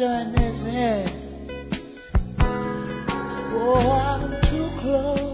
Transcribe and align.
is 0.00 0.64
in. 0.64 1.08
Oh, 3.52 3.90
I'm 3.92 4.40
too 4.42 4.68
close. 4.80 5.30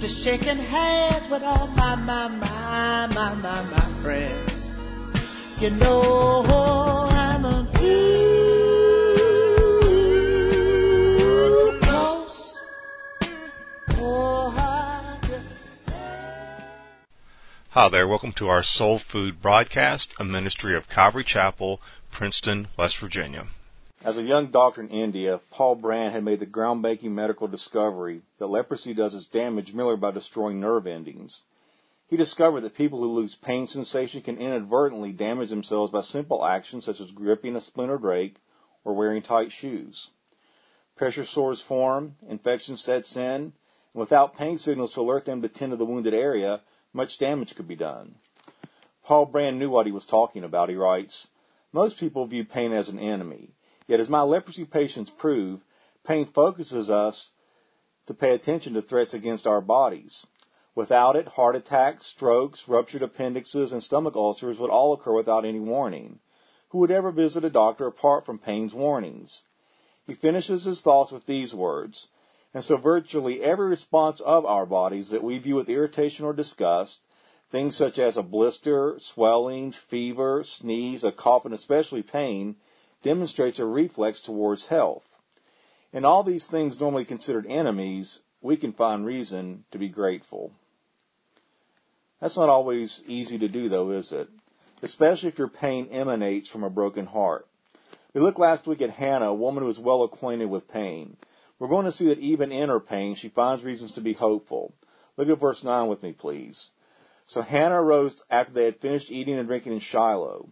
Just 0.00 0.22
shaking 0.22 0.56
hands 0.56 1.28
with 1.30 1.42
all 1.42 1.66
my, 1.66 1.96
my, 1.96 2.28
my, 2.28 3.08
my, 3.08 3.34
my, 3.34 3.62
my 3.62 4.02
friends. 4.02 4.70
You 5.60 5.70
know 5.70 6.44
Hi 17.74 17.88
there, 17.88 18.06
welcome 18.06 18.32
to 18.34 18.46
our 18.46 18.62
Soul 18.62 19.00
Food 19.00 19.42
broadcast, 19.42 20.14
a 20.20 20.24
ministry 20.24 20.76
of 20.76 20.88
Calvary 20.88 21.24
Chapel, 21.24 21.80
Princeton, 22.12 22.68
West 22.78 23.00
Virginia. 23.00 23.48
As 24.04 24.16
a 24.16 24.22
young 24.22 24.52
doctor 24.52 24.80
in 24.80 24.90
India, 24.90 25.40
Paul 25.50 25.74
Brand 25.74 26.14
had 26.14 26.22
made 26.22 26.38
the 26.38 26.46
groundbreaking 26.46 27.10
medical 27.10 27.48
discovery 27.48 28.22
that 28.38 28.46
leprosy 28.46 28.94
does 28.94 29.12
its 29.16 29.26
damage 29.26 29.74
merely 29.74 29.96
by 29.96 30.12
destroying 30.12 30.60
nerve 30.60 30.86
endings. 30.86 31.42
He 32.06 32.16
discovered 32.16 32.60
that 32.60 32.76
people 32.76 33.00
who 33.00 33.06
lose 33.06 33.34
pain 33.34 33.66
sensation 33.66 34.22
can 34.22 34.38
inadvertently 34.38 35.10
damage 35.10 35.50
themselves 35.50 35.90
by 35.90 36.02
simple 36.02 36.44
actions 36.44 36.84
such 36.84 37.00
as 37.00 37.10
gripping 37.10 37.56
a 37.56 37.60
splintered 37.60 38.04
rake 38.04 38.36
or 38.84 38.94
wearing 38.94 39.22
tight 39.22 39.50
shoes. 39.50 40.10
Pressure 40.94 41.24
sores 41.24 41.60
form, 41.60 42.14
infection 42.28 42.76
sets 42.76 43.16
in, 43.16 43.22
and 43.22 43.52
without 43.94 44.36
pain 44.36 44.58
signals 44.58 44.94
to 44.94 45.00
alert 45.00 45.24
them 45.24 45.42
to 45.42 45.48
tend 45.48 45.72
to 45.72 45.76
the 45.76 45.84
wounded 45.84 46.14
area, 46.14 46.60
much 46.94 47.18
damage 47.18 47.54
could 47.54 47.68
be 47.68 47.76
done. 47.76 48.14
Paul 49.04 49.26
Brand 49.26 49.58
knew 49.58 49.68
what 49.68 49.84
he 49.84 49.92
was 49.92 50.06
talking 50.06 50.44
about. 50.44 50.70
He 50.70 50.76
writes, 50.76 51.28
Most 51.72 51.98
people 51.98 52.26
view 52.26 52.44
pain 52.44 52.72
as 52.72 52.88
an 52.88 52.98
enemy. 52.98 53.50
Yet 53.86 54.00
as 54.00 54.08
my 54.08 54.22
leprosy 54.22 54.64
patients 54.64 55.10
prove, 55.10 55.60
pain 56.06 56.24
focuses 56.26 56.88
us 56.88 57.32
to 58.06 58.14
pay 58.14 58.30
attention 58.30 58.72
to 58.74 58.82
threats 58.82 59.12
against 59.12 59.46
our 59.46 59.60
bodies. 59.60 60.26
Without 60.74 61.16
it, 61.16 61.28
heart 61.28 61.54
attacks, 61.54 62.06
strokes, 62.06 62.66
ruptured 62.66 63.02
appendixes, 63.02 63.72
and 63.72 63.82
stomach 63.82 64.16
ulcers 64.16 64.58
would 64.58 64.70
all 64.70 64.92
occur 64.92 65.14
without 65.14 65.44
any 65.44 65.60
warning. 65.60 66.18
Who 66.70 66.78
would 66.78 66.90
ever 66.90 67.12
visit 67.12 67.44
a 67.44 67.50
doctor 67.50 67.86
apart 67.86 68.24
from 68.24 68.38
pain's 68.38 68.74
warnings? 68.74 69.42
He 70.06 70.14
finishes 70.14 70.64
his 70.64 70.80
thoughts 70.80 71.12
with 71.12 71.26
these 71.26 71.54
words, 71.54 72.08
and 72.54 72.62
so 72.62 72.76
virtually 72.76 73.42
every 73.42 73.68
response 73.68 74.20
of 74.20 74.46
our 74.46 74.64
bodies 74.64 75.10
that 75.10 75.24
we 75.24 75.38
view 75.38 75.56
with 75.56 75.68
irritation 75.68 76.24
or 76.24 76.32
disgust, 76.32 77.04
things 77.50 77.76
such 77.76 77.98
as 77.98 78.16
a 78.16 78.22
blister, 78.22 78.94
swelling, 78.98 79.74
fever, 79.90 80.42
sneeze, 80.44 81.02
a 81.02 81.10
cough, 81.10 81.44
and 81.44 81.52
especially 81.52 82.02
pain, 82.02 82.54
demonstrates 83.02 83.58
a 83.58 83.66
reflex 83.66 84.20
towards 84.20 84.66
health. 84.66 85.02
In 85.92 86.04
all 86.04 86.22
these 86.22 86.46
things 86.46 86.80
normally 86.80 87.04
considered 87.04 87.46
enemies, 87.46 88.20
we 88.40 88.56
can 88.56 88.72
find 88.72 89.04
reason 89.04 89.64
to 89.72 89.78
be 89.78 89.88
grateful. 89.88 90.52
That's 92.20 92.36
not 92.36 92.48
always 92.48 93.02
easy 93.06 93.38
to 93.38 93.48
do 93.48 93.68
though, 93.68 93.90
is 93.90 94.12
it? 94.12 94.28
Especially 94.80 95.28
if 95.28 95.38
your 95.38 95.48
pain 95.48 95.88
emanates 95.90 96.48
from 96.48 96.62
a 96.62 96.70
broken 96.70 97.06
heart. 97.06 97.46
We 98.12 98.20
looked 98.20 98.38
last 98.38 98.66
week 98.66 98.80
at 98.80 98.90
Hannah, 98.90 99.26
a 99.26 99.34
woman 99.34 99.62
who 99.62 99.66
was 99.66 99.78
well 99.78 100.04
acquainted 100.04 100.48
with 100.48 100.68
pain. 100.68 101.16
We're 101.58 101.68
going 101.68 101.86
to 101.86 101.92
see 101.92 102.06
that 102.08 102.18
even 102.18 102.52
in 102.52 102.68
her 102.68 102.80
pain, 102.80 103.14
she 103.14 103.28
finds 103.28 103.64
reasons 103.64 103.92
to 103.92 104.00
be 104.00 104.12
hopeful. 104.12 104.74
Look 105.16 105.28
at 105.28 105.40
verse 105.40 105.62
9 105.62 105.88
with 105.88 106.02
me, 106.02 106.12
please. 106.12 106.70
So 107.26 107.40
Hannah 107.40 107.80
arose 107.80 108.22
after 108.28 108.52
they 108.52 108.64
had 108.64 108.80
finished 108.80 109.10
eating 109.10 109.38
and 109.38 109.46
drinking 109.46 109.72
in 109.72 109.80
Shiloh. 109.80 110.48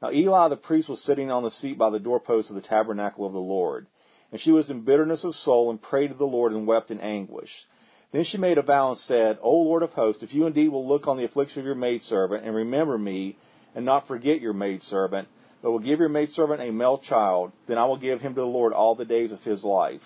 Now 0.00 0.10
Eli 0.10 0.48
the 0.48 0.56
priest 0.56 0.88
was 0.88 1.02
sitting 1.02 1.30
on 1.30 1.42
the 1.42 1.50
seat 1.50 1.78
by 1.78 1.90
the 1.90 2.00
doorpost 2.00 2.50
of 2.50 2.56
the 2.56 2.62
tabernacle 2.62 3.26
of 3.26 3.32
the 3.32 3.40
Lord. 3.40 3.86
And 4.30 4.40
she 4.40 4.52
was 4.52 4.70
in 4.70 4.82
bitterness 4.82 5.24
of 5.24 5.34
soul 5.34 5.70
and 5.70 5.80
prayed 5.80 6.08
to 6.08 6.14
the 6.14 6.26
Lord 6.26 6.52
and 6.52 6.66
wept 6.66 6.90
in 6.90 7.00
anguish. 7.00 7.66
Then 8.12 8.24
she 8.24 8.38
made 8.38 8.58
a 8.58 8.62
vow 8.62 8.90
and 8.90 8.98
said, 8.98 9.38
O 9.40 9.50
Lord 9.50 9.82
of 9.82 9.94
hosts, 9.94 10.22
if 10.22 10.34
you 10.34 10.46
indeed 10.46 10.68
will 10.68 10.86
look 10.86 11.08
on 11.08 11.16
the 11.16 11.24
affliction 11.24 11.60
of 11.60 11.66
your 11.66 11.74
maidservant 11.74 12.44
and 12.44 12.54
remember 12.54 12.98
me 12.98 13.36
and 13.74 13.84
not 13.84 14.06
forget 14.06 14.40
your 14.40 14.52
maidservant, 14.52 15.28
but 15.62 15.70
will 15.70 15.78
give 15.78 15.98
your 15.98 16.08
maidservant 16.08 16.60
a 16.60 16.70
male 16.70 16.98
child, 16.98 17.52
then 17.66 17.78
I 17.78 17.86
will 17.86 17.96
give 17.96 18.20
him 18.20 18.34
to 18.34 18.40
the 18.40 18.46
Lord 18.46 18.72
all 18.72 18.94
the 18.94 19.04
days 19.04 19.32
of 19.32 19.40
his 19.42 19.64
life, 19.64 20.02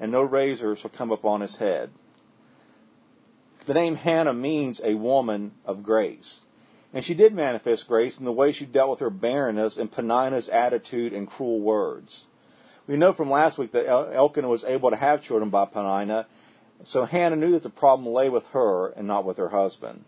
and 0.00 0.12
no 0.12 0.22
razor 0.22 0.76
shall 0.76 0.90
come 0.90 1.10
upon 1.10 1.40
his 1.40 1.56
head. 1.56 1.90
The 3.66 3.74
name 3.74 3.94
Hannah 3.94 4.34
means 4.34 4.80
a 4.82 4.94
woman 4.94 5.52
of 5.64 5.82
grace. 5.82 6.44
And 6.92 7.04
she 7.04 7.14
did 7.14 7.32
manifest 7.32 7.88
grace 7.88 8.18
in 8.18 8.24
the 8.24 8.32
way 8.32 8.52
she 8.52 8.66
dealt 8.66 8.90
with 8.90 9.00
her 9.00 9.10
barrenness 9.10 9.76
and 9.76 9.90
Penina's 9.90 10.48
attitude 10.48 11.12
and 11.12 11.28
cruel 11.28 11.60
words. 11.60 12.26
We 12.86 12.96
know 12.96 13.12
from 13.12 13.30
last 13.30 13.58
week 13.58 13.72
that 13.72 13.88
El- 13.88 14.12
Elkanah 14.12 14.48
was 14.48 14.64
able 14.64 14.90
to 14.90 14.96
have 14.96 15.22
children 15.22 15.50
by 15.50 15.66
Penina, 15.66 16.26
so 16.82 17.04
Hannah 17.04 17.36
knew 17.36 17.52
that 17.52 17.62
the 17.62 17.70
problem 17.70 18.12
lay 18.12 18.28
with 18.28 18.44
her 18.46 18.88
and 18.88 19.06
not 19.06 19.24
with 19.24 19.36
her 19.36 19.48
husband. 19.48 20.04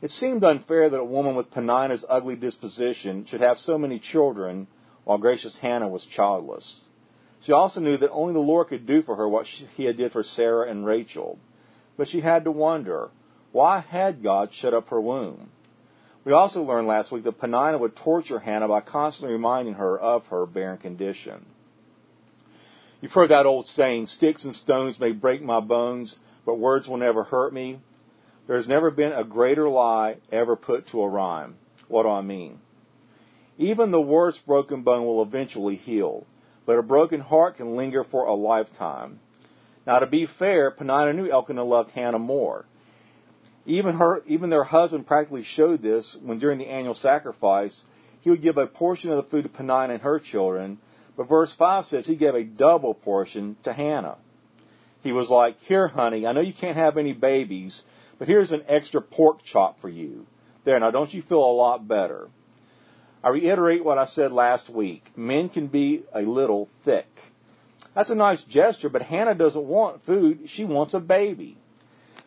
It 0.00 0.10
seemed 0.10 0.44
unfair 0.44 0.88
that 0.88 1.00
a 1.00 1.04
woman 1.04 1.34
with 1.34 1.50
Penina's 1.50 2.04
ugly 2.08 2.36
disposition 2.36 3.24
should 3.24 3.40
have 3.40 3.58
so 3.58 3.78
many 3.78 3.98
children 3.98 4.68
while 5.04 5.18
gracious 5.18 5.58
Hannah 5.58 5.88
was 5.88 6.06
childless. 6.06 6.88
She 7.42 7.52
also 7.52 7.80
knew 7.80 7.96
that 7.96 8.10
only 8.10 8.34
the 8.34 8.40
Lord 8.40 8.68
could 8.68 8.86
do 8.86 9.02
for 9.02 9.16
her 9.16 9.28
what 9.28 9.46
she, 9.46 9.64
he 9.76 9.84
had 9.84 9.96
did 9.96 10.12
for 10.12 10.22
Sarah 10.22 10.70
and 10.70 10.86
Rachel. 10.86 11.38
But 11.96 12.08
she 12.08 12.20
had 12.20 12.44
to 12.44 12.50
wonder, 12.50 13.10
why 13.50 13.80
had 13.80 14.22
God 14.22 14.52
shut 14.52 14.74
up 14.74 14.88
her 14.88 15.00
womb? 15.00 15.50
We 16.24 16.32
also 16.32 16.62
learned 16.62 16.86
last 16.86 17.10
week 17.10 17.24
that 17.24 17.40
Penina 17.40 17.80
would 17.80 17.96
torture 17.96 18.38
Hannah 18.38 18.68
by 18.68 18.80
constantly 18.80 19.34
reminding 19.34 19.74
her 19.74 19.98
of 19.98 20.26
her 20.26 20.46
barren 20.46 20.78
condition. 20.78 21.44
You've 23.00 23.12
heard 23.12 23.30
that 23.30 23.46
old 23.46 23.66
saying, 23.66 24.06
sticks 24.06 24.44
and 24.44 24.54
stones 24.54 25.00
may 25.00 25.10
break 25.10 25.42
my 25.42 25.58
bones, 25.58 26.16
but 26.46 26.60
words 26.60 26.88
will 26.88 26.98
never 26.98 27.24
hurt 27.24 27.52
me. 27.52 27.80
There's 28.46 28.68
never 28.68 28.92
been 28.92 29.12
a 29.12 29.24
greater 29.24 29.68
lie 29.68 30.18
ever 30.30 30.54
put 30.54 30.86
to 30.88 31.02
a 31.02 31.08
rhyme. 31.08 31.56
What 31.88 32.04
do 32.04 32.10
I 32.10 32.20
mean? 32.20 32.60
Even 33.58 33.90
the 33.90 34.00
worst 34.00 34.46
broken 34.46 34.82
bone 34.82 35.04
will 35.04 35.22
eventually 35.22 35.74
heal, 35.74 36.24
but 36.66 36.78
a 36.78 36.82
broken 36.82 37.20
heart 37.20 37.56
can 37.56 37.76
linger 37.76 38.04
for 38.04 38.26
a 38.26 38.34
lifetime. 38.34 39.18
Now 39.86 39.98
to 39.98 40.06
be 40.06 40.26
fair, 40.26 40.70
Penina 40.70 41.14
knew 41.14 41.30
Elkanah 41.30 41.64
loved 41.64 41.90
Hannah 41.90 42.18
more. 42.18 42.64
Even 43.66 43.96
her, 43.96 44.22
even 44.26 44.50
their 44.50 44.64
husband 44.64 45.06
practically 45.06 45.44
showed 45.44 45.82
this 45.82 46.16
when 46.20 46.38
during 46.38 46.58
the 46.58 46.68
annual 46.68 46.94
sacrifice, 46.94 47.84
he 48.20 48.30
would 48.30 48.42
give 48.42 48.56
a 48.56 48.66
portion 48.66 49.10
of 49.10 49.16
the 49.16 49.30
food 49.30 49.44
to 49.44 49.48
Penina 49.48 49.90
and 49.90 50.02
her 50.02 50.18
children, 50.18 50.78
but 51.16 51.28
verse 51.28 51.52
5 51.54 51.84
says 51.84 52.06
he 52.06 52.16
gave 52.16 52.34
a 52.34 52.44
double 52.44 52.94
portion 52.94 53.56
to 53.64 53.72
Hannah. 53.72 54.16
He 55.02 55.12
was 55.12 55.30
like, 55.30 55.58
here 55.58 55.88
honey, 55.88 56.26
I 56.26 56.32
know 56.32 56.40
you 56.40 56.54
can't 56.54 56.76
have 56.76 56.96
any 56.96 57.12
babies, 57.12 57.82
but 58.18 58.28
here's 58.28 58.52
an 58.52 58.64
extra 58.68 59.00
pork 59.00 59.42
chop 59.42 59.80
for 59.80 59.88
you. 59.88 60.26
There, 60.64 60.78
now 60.78 60.92
don't 60.92 61.12
you 61.12 61.22
feel 61.22 61.42
a 61.42 61.52
lot 61.52 61.86
better? 61.88 62.28
I 63.22 63.30
reiterate 63.30 63.84
what 63.84 63.98
I 63.98 64.06
said 64.06 64.32
last 64.32 64.68
week. 64.68 65.04
Men 65.16 65.48
can 65.48 65.68
be 65.68 66.04
a 66.12 66.22
little 66.22 66.68
thick. 66.84 67.06
That's 67.94 68.10
a 68.10 68.14
nice 68.14 68.42
gesture, 68.42 68.88
but 68.88 69.02
Hannah 69.02 69.34
doesn't 69.34 69.64
want 69.64 70.04
food. 70.04 70.48
She 70.48 70.64
wants 70.64 70.94
a 70.94 71.00
baby. 71.00 71.56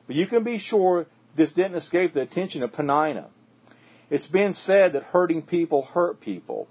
But 0.07 0.15
you 0.15 0.27
can 0.27 0.43
be 0.43 0.57
sure 0.57 1.07
this 1.35 1.51
didn't 1.51 1.75
escape 1.75 2.13
the 2.13 2.21
attention 2.21 2.63
of 2.63 2.71
Penina. 2.71 3.25
It's 4.09 4.27
been 4.27 4.53
said 4.53 4.93
that 4.93 5.03
hurting 5.03 5.41
people 5.41 5.81
hurt 5.81 6.21
people. 6.21 6.67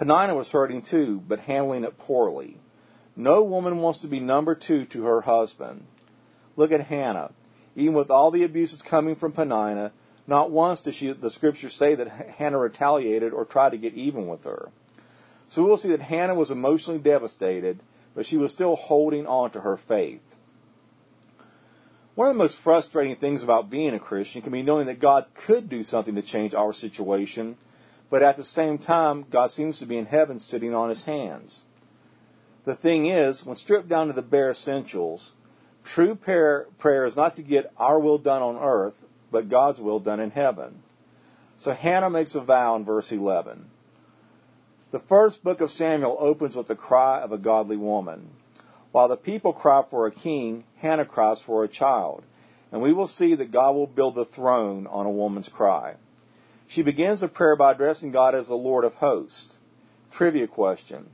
Penina 0.00 0.34
was 0.34 0.48
hurting 0.48 0.82
too, 0.82 1.22
but 1.28 1.40
handling 1.40 1.84
it 1.84 1.98
poorly. 1.98 2.56
No 3.14 3.42
woman 3.42 3.80
wants 3.82 4.00
to 4.00 4.08
be 4.08 4.18
number 4.18 4.54
two 4.54 4.86
to 4.86 5.04
her 5.04 5.20
husband. 5.20 5.84
Look 6.56 6.72
at 6.72 6.80
Hannah. 6.80 7.32
Even 7.76 7.94
with 7.94 8.10
all 8.10 8.30
the 8.30 8.44
abuses 8.44 8.82
coming 8.82 9.14
from 9.14 9.32
Penina, 9.32 9.92
not 10.30 10.52
once 10.52 10.80
does 10.80 10.94
she, 10.94 11.12
the 11.12 11.28
scriptures 11.28 11.74
say 11.74 11.96
that 11.96 12.08
Hannah 12.08 12.56
retaliated 12.56 13.32
or 13.32 13.44
tried 13.44 13.70
to 13.70 13.78
get 13.78 13.94
even 13.94 14.28
with 14.28 14.44
her. 14.44 14.70
So 15.48 15.64
we'll 15.64 15.76
see 15.76 15.88
that 15.88 16.00
Hannah 16.00 16.36
was 16.36 16.52
emotionally 16.52 17.00
devastated, 17.00 17.80
but 18.14 18.26
she 18.26 18.36
was 18.36 18.52
still 18.52 18.76
holding 18.76 19.26
on 19.26 19.50
to 19.50 19.60
her 19.60 19.76
faith. 19.76 20.22
One 22.14 22.28
of 22.28 22.34
the 22.34 22.38
most 22.38 22.60
frustrating 22.60 23.16
things 23.16 23.42
about 23.42 23.70
being 23.70 23.92
a 23.92 23.98
Christian 23.98 24.40
can 24.40 24.52
be 24.52 24.62
knowing 24.62 24.86
that 24.86 25.00
God 25.00 25.26
could 25.46 25.68
do 25.68 25.82
something 25.82 26.14
to 26.14 26.22
change 26.22 26.54
our 26.54 26.72
situation, 26.72 27.56
but 28.08 28.22
at 28.22 28.36
the 28.36 28.44
same 28.44 28.78
time, 28.78 29.26
God 29.28 29.50
seems 29.50 29.80
to 29.80 29.86
be 29.86 29.98
in 29.98 30.06
heaven 30.06 30.38
sitting 30.38 30.74
on 30.74 30.90
his 30.90 31.04
hands. 31.04 31.64
The 32.66 32.76
thing 32.76 33.06
is, 33.06 33.44
when 33.44 33.56
stripped 33.56 33.88
down 33.88 34.06
to 34.06 34.12
the 34.12 34.22
bare 34.22 34.50
essentials, 34.50 35.32
true 35.82 36.14
prayer, 36.14 36.68
prayer 36.78 37.04
is 37.04 37.16
not 37.16 37.34
to 37.36 37.42
get 37.42 37.72
our 37.76 37.98
will 37.98 38.18
done 38.18 38.42
on 38.42 38.56
earth, 38.56 38.94
but 39.30 39.48
God's 39.48 39.80
will 39.80 40.00
done 40.00 40.20
in 40.20 40.30
heaven. 40.30 40.82
So 41.58 41.72
Hannah 41.72 42.10
makes 42.10 42.34
a 42.34 42.40
vow 42.40 42.76
in 42.76 42.84
verse 42.84 43.12
11. 43.12 43.66
The 44.92 45.00
first 45.00 45.44
book 45.44 45.60
of 45.60 45.70
Samuel 45.70 46.16
opens 46.18 46.56
with 46.56 46.66
the 46.66 46.76
cry 46.76 47.20
of 47.20 47.32
a 47.32 47.38
godly 47.38 47.76
woman. 47.76 48.30
While 48.92 49.08
the 49.08 49.16
people 49.16 49.52
cry 49.52 49.84
for 49.88 50.06
a 50.06 50.12
king, 50.12 50.64
Hannah 50.78 51.04
cries 51.04 51.40
for 51.42 51.62
a 51.62 51.68
child. 51.68 52.24
and 52.72 52.80
we 52.80 52.92
will 52.92 53.06
see 53.06 53.34
that 53.34 53.50
God 53.50 53.74
will 53.74 53.86
build 53.86 54.14
the 54.14 54.24
throne 54.24 54.86
on 54.86 55.06
a 55.06 55.10
woman's 55.10 55.48
cry. 55.48 55.94
She 56.68 56.82
begins 56.82 57.20
the 57.20 57.28
prayer 57.28 57.56
by 57.56 57.72
addressing 57.72 58.12
God 58.12 58.34
as 58.34 58.46
the 58.46 58.54
Lord 58.54 58.84
of 58.84 58.94
hosts. 58.94 59.58
Trivia 60.12 60.46
question. 60.46 61.06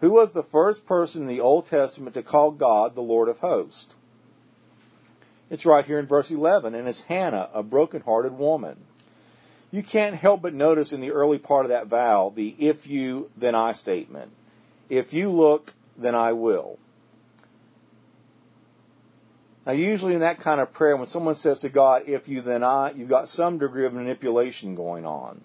Who 0.00 0.10
was 0.10 0.32
the 0.32 0.42
first 0.42 0.86
person 0.86 1.22
in 1.22 1.28
the 1.28 1.42
Old 1.42 1.66
Testament 1.66 2.14
to 2.14 2.22
call 2.22 2.50
God 2.50 2.94
the 2.94 3.02
Lord 3.02 3.28
of 3.28 3.38
hosts? 3.38 3.94
It's 5.52 5.66
right 5.66 5.84
here 5.84 5.98
in 5.98 6.06
verse 6.06 6.30
11, 6.30 6.74
and 6.74 6.88
it's 6.88 7.02
Hannah, 7.02 7.50
a 7.52 7.62
broken-hearted 7.62 8.32
woman. 8.32 8.78
You 9.70 9.82
can't 9.82 10.16
help 10.16 10.40
but 10.40 10.54
notice 10.54 10.94
in 10.94 11.02
the 11.02 11.10
early 11.10 11.36
part 11.36 11.66
of 11.66 11.68
that 11.68 11.88
vow 11.88 12.32
the 12.34 12.56
if 12.58 12.86
you, 12.86 13.30
then 13.36 13.54
I 13.54 13.74
statement. 13.74 14.32
If 14.88 15.12
you 15.12 15.28
look, 15.28 15.74
then 15.98 16.14
I 16.14 16.32
will. 16.32 16.78
Now, 19.66 19.72
usually 19.72 20.14
in 20.14 20.20
that 20.20 20.40
kind 20.40 20.58
of 20.58 20.72
prayer, 20.72 20.96
when 20.96 21.06
someone 21.06 21.34
says 21.34 21.58
to 21.58 21.68
God, 21.68 22.04
if 22.06 22.28
you, 22.28 22.40
then 22.40 22.64
I, 22.64 22.92
you've 22.92 23.10
got 23.10 23.28
some 23.28 23.58
degree 23.58 23.84
of 23.84 23.92
manipulation 23.92 24.74
going 24.74 25.04
on. 25.04 25.44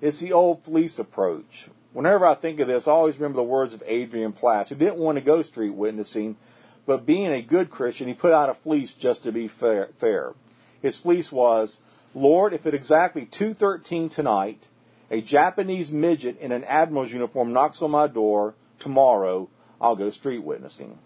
It's 0.00 0.20
the 0.20 0.32
old 0.32 0.64
fleece 0.64 0.98
approach. 0.98 1.68
Whenever 1.92 2.24
I 2.24 2.34
think 2.34 2.60
of 2.60 2.66
this, 2.66 2.88
I 2.88 2.92
always 2.92 3.16
remember 3.16 3.36
the 3.36 3.42
words 3.42 3.74
of 3.74 3.82
Adrian 3.84 4.32
Plass, 4.32 4.70
who 4.70 4.74
didn't 4.74 4.96
want 4.96 5.18
to 5.18 5.24
go 5.24 5.42
street 5.42 5.74
witnessing, 5.74 6.38
but 6.86 7.06
being 7.06 7.32
a 7.32 7.42
good 7.42 7.70
Christian, 7.70 8.08
he 8.08 8.14
put 8.14 8.32
out 8.32 8.50
a 8.50 8.54
fleece 8.54 8.92
just 8.92 9.24
to 9.24 9.32
be 9.32 9.48
fair. 9.48 9.88
fair. 10.00 10.34
His 10.82 10.98
fleece 10.98 11.32
was, 11.32 11.78
Lord, 12.14 12.52
if 12.52 12.66
at 12.66 12.74
exactly 12.74 13.26
2.13 13.26 14.14
tonight, 14.14 14.68
a 15.10 15.22
Japanese 15.22 15.90
midget 15.90 16.38
in 16.38 16.52
an 16.52 16.64
admiral's 16.64 17.12
uniform 17.12 17.52
knocks 17.52 17.82
on 17.82 17.90
my 17.90 18.06
door, 18.06 18.54
tomorrow, 18.80 19.48
I'll 19.80 19.96
go 19.96 20.10
street 20.10 20.42
witnessing. 20.42 20.98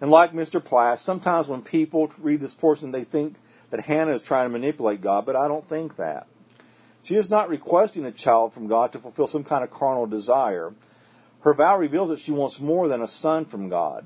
And 0.00 0.10
like 0.10 0.32
Mr. 0.32 0.62
Plass, 0.62 1.02
sometimes 1.02 1.48
when 1.48 1.62
people 1.62 2.12
read 2.20 2.40
this 2.40 2.54
portion, 2.54 2.92
they 2.92 3.04
think 3.04 3.36
that 3.70 3.80
Hannah 3.80 4.14
is 4.14 4.22
trying 4.22 4.46
to 4.46 4.50
manipulate 4.50 5.00
God, 5.00 5.26
but 5.26 5.36
I 5.36 5.48
don't 5.48 5.68
think 5.68 5.96
that. 5.96 6.26
She 7.04 7.14
is 7.14 7.30
not 7.30 7.48
requesting 7.48 8.04
a 8.04 8.12
child 8.12 8.52
from 8.52 8.66
God 8.66 8.92
to 8.92 8.98
fulfill 8.98 9.28
some 9.28 9.44
kind 9.44 9.64
of 9.64 9.70
carnal 9.70 10.06
desire. 10.06 10.72
Her 11.40 11.54
vow 11.54 11.78
reveals 11.78 12.08
that 12.08 12.20
she 12.20 12.32
wants 12.32 12.60
more 12.60 12.88
than 12.88 13.02
a 13.02 13.08
son 13.08 13.44
from 13.44 13.68
God. 13.68 14.04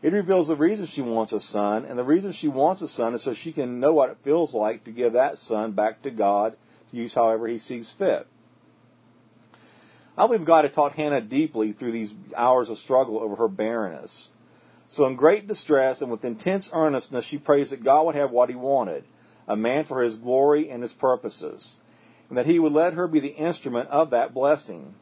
It 0.00 0.12
reveals 0.12 0.48
the 0.48 0.56
reason 0.56 0.86
she 0.86 1.02
wants 1.02 1.32
a 1.32 1.40
son, 1.40 1.84
and 1.84 1.98
the 1.98 2.04
reason 2.04 2.32
she 2.32 2.48
wants 2.48 2.82
a 2.82 2.88
son 2.88 3.14
is 3.14 3.22
so 3.22 3.34
she 3.34 3.52
can 3.52 3.80
know 3.80 3.92
what 3.92 4.10
it 4.10 4.18
feels 4.22 4.54
like 4.54 4.84
to 4.84 4.92
give 4.92 5.14
that 5.14 5.38
son 5.38 5.72
back 5.72 6.02
to 6.02 6.10
God 6.10 6.56
to 6.90 6.96
use 6.96 7.14
however 7.14 7.48
he 7.48 7.58
sees 7.58 7.92
fit. 7.92 8.26
I 10.16 10.26
believe 10.26 10.44
God 10.44 10.64
had 10.64 10.72
taught 10.72 10.92
Hannah 10.92 11.20
deeply 11.20 11.72
through 11.72 11.92
these 11.92 12.12
hours 12.36 12.70
of 12.70 12.78
struggle 12.78 13.20
over 13.20 13.36
her 13.36 13.48
barrenness. 13.48 14.30
So 14.88 15.06
in 15.06 15.16
great 15.16 15.46
distress 15.46 16.00
and 16.00 16.10
with 16.10 16.24
intense 16.24 16.70
earnestness, 16.72 17.24
she 17.24 17.38
prays 17.38 17.70
that 17.70 17.84
God 17.84 18.06
would 18.06 18.14
have 18.14 18.30
what 18.30 18.48
he 18.48 18.56
wanted, 18.56 19.04
a 19.46 19.56
man 19.56 19.84
for 19.84 20.02
his 20.02 20.16
glory 20.16 20.70
and 20.70 20.82
his 20.82 20.92
purposes, 20.92 21.76
and 22.28 22.38
that 22.38 22.46
he 22.46 22.58
would 22.58 22.72
let 22.72 22.94
her 22.94 23.06
be 23.06 23.20
the 23.20 23.28
instrument 23.28 23.90
of 23.90 24.10
that 24.10 24.32
blessing. 24.32 24.94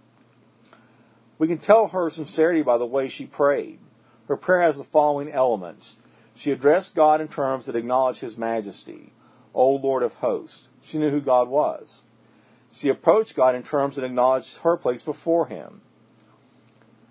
We 1.38 1.49
can 1.49 1.59
tell 1.59 1.88
her 1.88 2.11
sincerity 2.11 2.62
by 2.62 2.79
the 2.79 2.87
way 2.87 3.09
she 3.09 3.27
prayed. 3.27 3.79
Her 4.29 4.37
prayer 4.37 4.62
has 4.62 4.77
the 4.77 4.85
following 4.85 5.31
elements. 5.31 6.00
She 6.35 6.50
addressed 6.50 6.94
God 6.94 7.21
in 7.21 7.29
terms 7.29 7.67
that 7.67 7.77
acknowledge 7.77 8.19
his 8.19 8.37
majesty. 8.37 9.12
O 9.55 9.73
Lord 9.73 10.03
of 10.03 10.12
hosts. 10.12 10.69
She 10.83 10.99
knew 10.99 11.11
who 11.11 11.21
God 11.21 11.49
was. 11.49 12.03
She 12.73 12.88
approached 12.88 13.37
God 13.37 13.55
in 13.55 13.62
terms 13.62 13.97
that 13.97 14.05
acknowledged 14.05 14.59
her 14.59 14.77
place 14.77 15.03
before 15.03 15.47
him. 15.47 15.81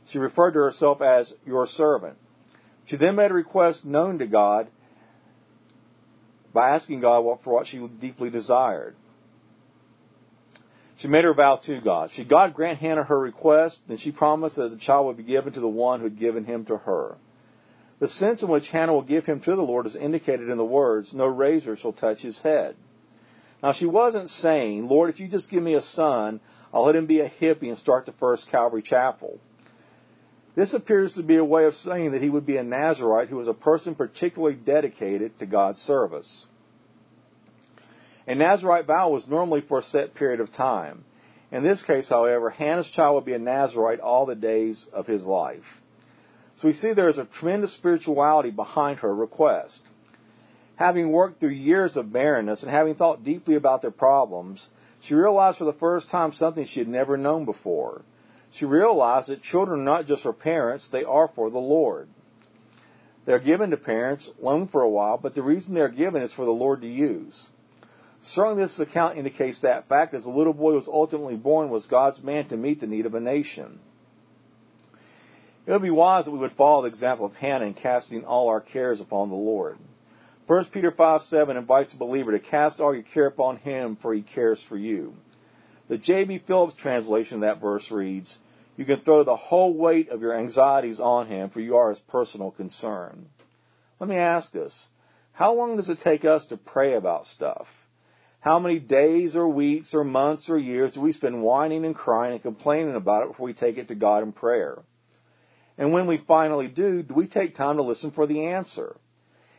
She 0.05 0.19
referred 0.19 0.51
to 0.51 0.59
herself 0.59 1.01
as 1.01 1.33
your 1.45 1.65
servant. 1.65 2.17
She 2.85 2.97
then 2.97 3.15
made 3.15 3.31
a 3.31 3.33
request 3.33 3.83
known 3.83 4.19
to 4.19 4.27
God 4.27 4.67
by 6.53 6.69
asking 6.69 6.99
God 6.99 7.39
for 7.43 7.53
what 7.53 7.67
she 7.67 7.79
deeply 7.87 8.29
desired. 8.29 8.95
She 10.97 11.07
made 11.07 11.25
her 11.25 11.33
vow 11.33 11.57
to 11.57 11.81
God. 11.81 12.11
Should 12.11 12.29
God 12.29 12.53
grant 12.53 12.79
Hannah 12.79 13.03
her 13.03 13.19
request, 13.19 13.81
then 13.87 13.97
she 13.97 14.11
promised 14.11 14.55
that 14.55 14.71
the 14.71 14.77
child 14.77 15.07
would 15.07 15.17
be 15.17 15.23
given 15.23 15.53
to 15.53 15.59
the 15.59 15.67
one 15.67 15.99
who 15.99 16.05
had 16.05 16.19
given 16.19 16.45
him 16.45 16.65
to 16.65 16.77
her. 16.77 17.17
The 17.99 18.07
sense 18.07 18.43
in 18.43 18.49
which 18.49 18.69
Hannah 18.69 18.93
will 18.93 19.01
give 19.01 19.25
him 19.25 19.39
to 19.41 19.55
the 19.55 19.61
Lord 19.61 19.85
is 19.85 19.95
indicated 19.95 20.49
in 20.49 20.57
the 20.57 20.65
words, 20.65 21.13
No 21.13 21.27
razor 21.27 21.75
shall 21.75 21.93
touch 21.93 22.21
his 22.21 22.41
head. 22.41 22.75
Now 23.61 23.71
she 23.71 23.85
wasn't 23.85 24.29
saying, 24.29 24.87
Lord, 24.87 25.09
if 25.09 25.19
you 25.19 25.27
just 25.27 25.49
give 25.49 25.63
me 25.63 25.73
a 25.73 25.81
son, 25.81 26.39
I'll 26.73 26.83
let 26.83 26.95
him 26.95 27.05
be 27.05 27.21
a 27.21 27.29
hippie 27.29 27.69
and 27.69 27.77
start 27.77 28.05
the 28.05 28.11
first 28.11 28.49
Calvary 28.49 28.81
Chapel. 28.81 29.39
This 30.55 30.73
appears 30.73 31.15
to 31.15 31.23
be 31.23 31.35
a 31.35 31.43
way 31.43 31.65
of 31.65 31.75
saying 31.75 32.11
that 32.11 32.21
he 32.21 32.29
would 32.29 32.45
be 32.45 32.57
a 32.57 32.63
Nazarite 32.63 33.27
who 33.27 33.37
was 33.37 33.47
a 33.47 33.53
person 33.53 33.95
particularly 33.95 34.55
dedicated 34.55 35.37
to 35.39 35.45
God's 35.45 35.81
service. 35.81 36.47
A 38.27 38.35
Nazarite 38.35 38.85
vow 38.85 39.09
was 39.09 39.27
normally 39.27 39.61
for 39.61 39.79
a 39.79 39.83
set 39.83 40.15
period 40.15 40.39
of 40.39 40.51
time. 40.51 41.05
In 41.51 41.63
this 41.63 41.83
case, 41.83 42.09
however, 42.09 42.49
Hannah's 42.49 42.89
child 42.89 43.15
would 43.15 43.25
be 43.25 43.33
a 43.33 43.39
Nazarite 43.39 43.99
all 43.99 44.25
the 44.25 44.35
days 44.35 44.85
of 44.91 45.05
his 45.05 45.25
life. 45.25 45.81
So 46.55 46.67
we 46.67 46.73
see 46.73 46.93
there 46.93 47.07
is 47.07 47.17
a 47.17 47.25
tremendous 47.25 47.73
spirituality 47.73 48.51
behind 48.51 48.99
her 48.99 49.13
request. 49.13 49.87
Having 50.75 51.11
worked 51.11 51.39
through 51.39 51.49
years 51.49 51.97
of 51.97 52.11
barrenness 52.11 52.63
and 52.63 52.71
having 52.71 52.95
thought 52.95 53.23
deeply 53.23 53.55
about 53.55 53.81
their 53.81 53.91
problems, 53.91 54.69
she 55.01 55.13
realized 55.13 55.57
for 55.57 55.65
the 55.65 55.73
first 55.73 56.09
time 56.09 56.33
something 56.33 56.65
she 56.65 56.79
had 56.79 56.89
never 56.89 57.17
known 57.17 57.45
before 57.45 58.01
she 58.55 58.65
realized 58.65 59.27
that 59.27 59.41
children 59.41 59.81
are 59.81 59.83
not 59.83 60.05
just 60.05 60.23
for 60.23 60.31
parents, 60.31 60.87
they 60.87 61.03
are 61.03 61.27
for 61.27 61.49
the 61.49 61.59
Lord. 61.59 62.07
They're 63.25 63.39
given 63.39 63.71
to 63.71 63.77
parents, 63.77 64.31
loaned 64.39 64.71
for 64.71 64.81
a 64.81 64.89
while, 64.89 65.17
but 65.17 65.35
the 65.35 65.43
reason 65.43 65.73
they're 65.73 65.89
given 65.89 66.21
is 66.21 66.31
for 66.31 66.45
the 66.45 66.51
Lord 66.51 66.81
to 66.81 66.87
use. 66.87 67.49
Certainly 68.25 68.63
this 68.63 68.79
account 68.79 69.19
indicates 69.19 69.61
that 69.61 69.87
fact 69.87 70.15
as 70.15 70.23
the 70.23 70.31
little 70.31 70.53
boy 70.53 70.73
was 70.73 70.87
ultimately 70.87 71.35
born 71.35 71.69
was 71.69 71.85
God's 71.85 72.23
man 72.23 72.47
to 72.47 72.57
meet 72.57 72.79
the 72.79 72.87
need 72.87 73.05
of 73.05 73.13
a 73.13 73.19
nation. 73.19 73.79
It 75.67 75.71
would 75.71 75.83
be 75.83 75.91
wise 75.91 76.25
that 76.25 76.31
we 76.31 76.39
would 76.39 76.53
follow 76.53 76.81
the 76.81 76.87
example 76.87 77.27
of 77.27 77.35
Hannah 77.35 77.65
in 77.65 77.75
casting 77.75 78.25
all 78.25 78.49
our 78.49 78.61
cares 78.61 78.99
upon 78.99 79.29
the 79.29 79.35
Lord. 79.35 79.77
1 80.47 80.65
Peter 80.65 80.89
5 80.89 81.21
7 81.21 81.55
invites 81.55 81.91
the 81.91 81.99
believer 81.99 82.31
to 82.31 82.39
cast 82.39 82.81
all 82.81 82.95
your 82.95 83.03
care 83.03 83.27
upon 83.27 83.57
him, 83.57 83.95
for 83.95 84.11
he 84.11 84.23
cares 84.23 84.61
for 84.61 84.77
you. 84.77 85.13
The 85.87 85.99
J.B. 85.99 86.39
Phillips 86.47 86.73
translation 86.73 87.35
of 87.35 87.41
that 87.41 87.61
verse 87.61 87.91
reads, 87.91 88.39
You 88.75 88.85
can 88.85 89.01
throw 89.01 89.23
the 89.23 89.35
whole 89.35 89.75
weight 89.77 90.09
of 90.09 90.21
your 90.21 90.33
anxieties 90.33 90.99
on 90.99 91.27
him, 91.27 91.51
for 91.51 91.61
you 91.61 91.77
are 91.77 91.89
his 91.89 91.99
personal 91.99 92.49
concern. 92.49 93.27
Let 93.99 94.09
me 94.09 94.15
ask 94.15 94.51
this. 94.51 94.87
How 95.31 95.53
long 95.53 95.77
does 95.77 95.89
it 95.89 95.99
take 95.99 96.25
us 96.25 96.45
to 96.45 96.57
pray 96.57 96.95
about 96.95 97.27
stuff? 97.27 97.67
How 98.45 98.59
many 98.59 98.79
days 98.79 99.35
or 99.35 99.47
weeks 99.47 99.93
or 99.93 100.03
months 100.03 100.49
or 100.49 100.57
years 100.57 100.91
do 100.91 101.01
we 101.01 101.11
spend 101.11 101.41
whining 101.41 101.83
and 101.83 101.95
crying 101.95 102.33
and 102.33 102.41
complaining 102.41 102.95
about 102.95 103.23
it 103.23 103.29
before 103.29 103.47
we 103.47 103.53
take 103.53 103.77
it 103.77 103.89
to 103.89 103.95
God 103.95 104.23
in 104.23 104.31
prayer? 104.31 104.83
And 105.77 105.91
when 105.91 106.07
we 106.07 106.17
finally 106.17 106.69
do, 106.69 107.03
do 107.03 107.13
we 107.13 107.27
take 107.27 107.55
time 107.55 107.77
to 107.77 107.83
listen 107.83 108.11
for 108.11 108.27
the 108.27 108.45
answer? 108.45 108.95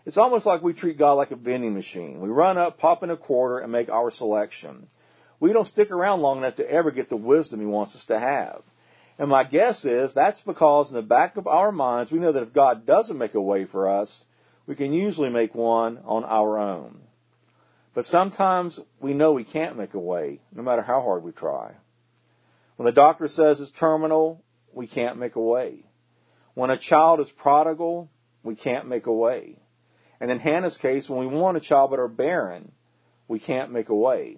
It's 0.06 0.16
almost 0.16 0.46
like 0.46 0.62
we 0.62 0.72
treat 0.72 0.98
God 0.98 1.14
like 1.14 1.32
a 1.32 1.36
vending 1.36 1.74
machine. 1.74 2.20
We 2.20 2.28
run 2.30 2.56
up, 2.56 2.78
pop 2.78 3.02
in 3.02 3.10
a 3.10 3.16
quarter, 3.16 3.58
and 3.58 3.70
make 3.70 3.90
our 3.90 4.10
selection 4.10 4.86
we 5.40 5.52
don't 5.52 5.66
stick 5.66 5.90
around 5.90 6.20
long 6.20 6.38
enough 6.38 6.56
to 6.56 6.70
ever 6.70 6.90
get 6.90 7.08
the 7.08 7.16
wisdom 7.16 7.60
He 7.60 7.66
wants 7.66 7.94
us 7.94 8.04
to 8.06 8.18
have. 8.18 8.62
And 9.18 9.30
my 9.30 9.44
guess 9.44 9.84
is 9.84 10.14
that's 10.14 10.40
because 10.40 10.90
in 10.90 10.96
the 10.96 11.02
back 11.02 11.36
of 11.36 11.46
our 11.46 11.72
minds, 11.72 12.12
we 12.12 12.18
know 12.18 12.32
that 12.32 12.42
if 12.42 12.52
God 12.52 12.86
doesn't 12.86 13.18
make 13.18 13.34
a 13.34 13.40
way 13.40 13.64
for 13.64 13.88
us, 13.88 14.24
we 14.66 14.74
can 14.74 14.92
usually 14.92 15.30
make 15.30 15.54
one 15.54 15.98
on 16.04 16.24
our 16.24 16.58
own. 16.58 17.00
But 17.96 18.04
sometimes 18.04 18.78
we 19.00 19.14
know 19.14 19.32
we 19.32 19.42
can't 19.42 19.78
make 19.78 19.94
a 19.94 19.98
way, 19.98 20.42
no 20.54 20.62
matter 20.62 20.82
how 20.82 21.00
hard 21.00 21.22
we 21.22 21.32
try. 21.32 21.72
When 22.76 22.84
the 22.84 22.92
doctor 22.92 23.26
says 23.26 23.58
it's 23.58 23.70
terminal, 23.70 24.44
we 24.74 24.86
can't 24.86 25.16
make 25.16 25.34
a 25.34 25.40
way. 25.40 25.86
When 26.52 26.68
a 26.68 26.76
child 26.76 27.20
is 27.20 27.30
prodigal, 27.30 28.10
we 28.42 28.54
can't 28.54 28.86
make 28.86 29.06
a 29.06 29.14
way. 29.14 29.56
And 30.20 30.30
in 30.30 30.38
Hannah's 30.38 30.76
case, 30.76 31.08
when 31.08 31.20
we 31.20 31.26
want 31.26 31.56
a 31.56 31.60
child 31.60 31.88
but 31.88 31.98
are 31.98 32.06
barren, 32.06 32.70
we 33.28 33.38
can't 33.38 33.72
make 33.72 33.88
a 33.88 33.94
way. 33.94 34.36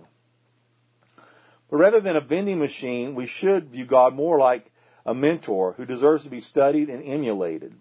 But 1.68 1.78
rather 1.78 2.00
than 2.00 2.14
a 2.14 2.20
vending 2.20 2.60
machine, 2.60 3.16
we 3.16 3.26
should 3.26 3.70
view 3.70 3.86
God 3.86 4.14
more 4.14 4.38
like 4.38 4.70
a 5.04 5.14
mentor 5.14 5.72
who 5.72 5.84
deserves 5.84 6.22
to 6.22 6.30
be 6.30 6.38
studied 6.38 6.90
and 6.90 7.02
emulated. 7.02 7.74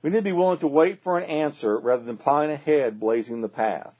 We 0.00 0.08
need 0.08 0.16
to 0.16 0.22
be 0.22 0.32
willing 0.32 0.60
to 0.60 0.68
wait 0.68 1.02
for 1.02 1.18
an 1.18 1.28
answer 1.28 1.78
rather 1.78 2.02
than 2.02 2.16
plowing 2.16 2.50
ahead, 2.50 2.98
blazing 2.98 3.42
the 3.42 3.50
path. 3.50 3.94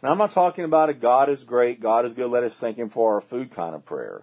And 0.00 0.10
I'm 0.10 0.18
not 0.18 0.32
talking 0.32 0.64
about 0.64 0.90
a 0.90 0.94
God 0.94 1.28
is 1.28 1.42
great, 1.42 1.80
God 1.80 2.04
is 2.04 2.14
good, 2.14 2.30
let 2.30 2.44
us 2.44 2.58
thank 2.60 2.76
Him 2.76 2.90
for 2.90 3.14
our 3.14 3.20
food 3.20 3.50
kind 3.50 3.74
of 3.74 3.84
prayer. 3.84 4.22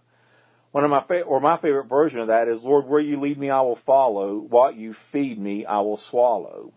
One 0.71 0.83
of 0.83 0.89
my 0.89 1.03
fa- 1.03 1.21
or 1.21 1.39
my 1.39 1.57
favorite 1.57 1.85
version 1.85 2.19
of 2.19 2.27
that 2.27 2.47
is, 2.47 2.63
Lord, 2.63 2.85
where 2.85 2.99
you 2.99 3.17
lead 3.17 3.37
me, 3.37 3.49
I 3.49 3.61
will 3.61 3.77
follow. 3.77 4.37
What 4.37 4.75
you 4.75 4.93
feed 5.11 5.39
me, 5.39 5.65
I 5.65 5.79
will 5.79 5.97
swallow. 5.97 6.73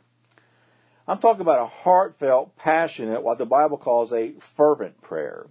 I'm 1.07 1.19
talking 1.19 1.41
about 1.41 1.63
a 1.63 1.67
heartfelt, 1.67 2.57
passionate, 2.57 3.23
what 3.23 3.39
the 3.39 3.47
Bible 3.47 3.79
calls 3.79 4.13
a 4.13 4.35
fervent 4.57 5.01
prayer. 5.01 5.47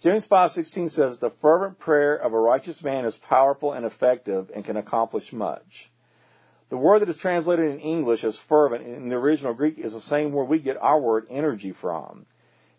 James 0.00 0.26
5:16 0.26 0.88
says 0.88 1.18
the 1.18 1.30
fervent 1.30 1.78
prayer 1.78 2.16
of 2.16 2.32
a 2.32 2.40
righteous 2.40 2.82
man 2.82 3.04
is 3.04 3.16
powerful 3.16 3.72
and 3.72 3.84
effective 3.84 4.50
and 4.54 4.64
can 4.64 4.78
accomplish 4.78 5.32
much. 5.32 5.90
The 6.70 6.78
word 6.78 7.00
that 7.00 7.08
is 7.10 7.18
translated 7.18 7.70
in 7.70 7.80
English 7.80 8.24
as 8.24 8.38
fervent 8.38 8.86
in 8.86 9.10
the 9.10 9.16
original 9.16 9.54
Greek 9.54 9.78
is 9.78 9.92
the 9.92 10.00
same 10.00 10.32
word 10.32 10.44
we 10.44 10.58
get 10.58 10.78
our 10.80 10.98
word 10.98 11.26
energy 11.28 11.72
from. 11.72 12.26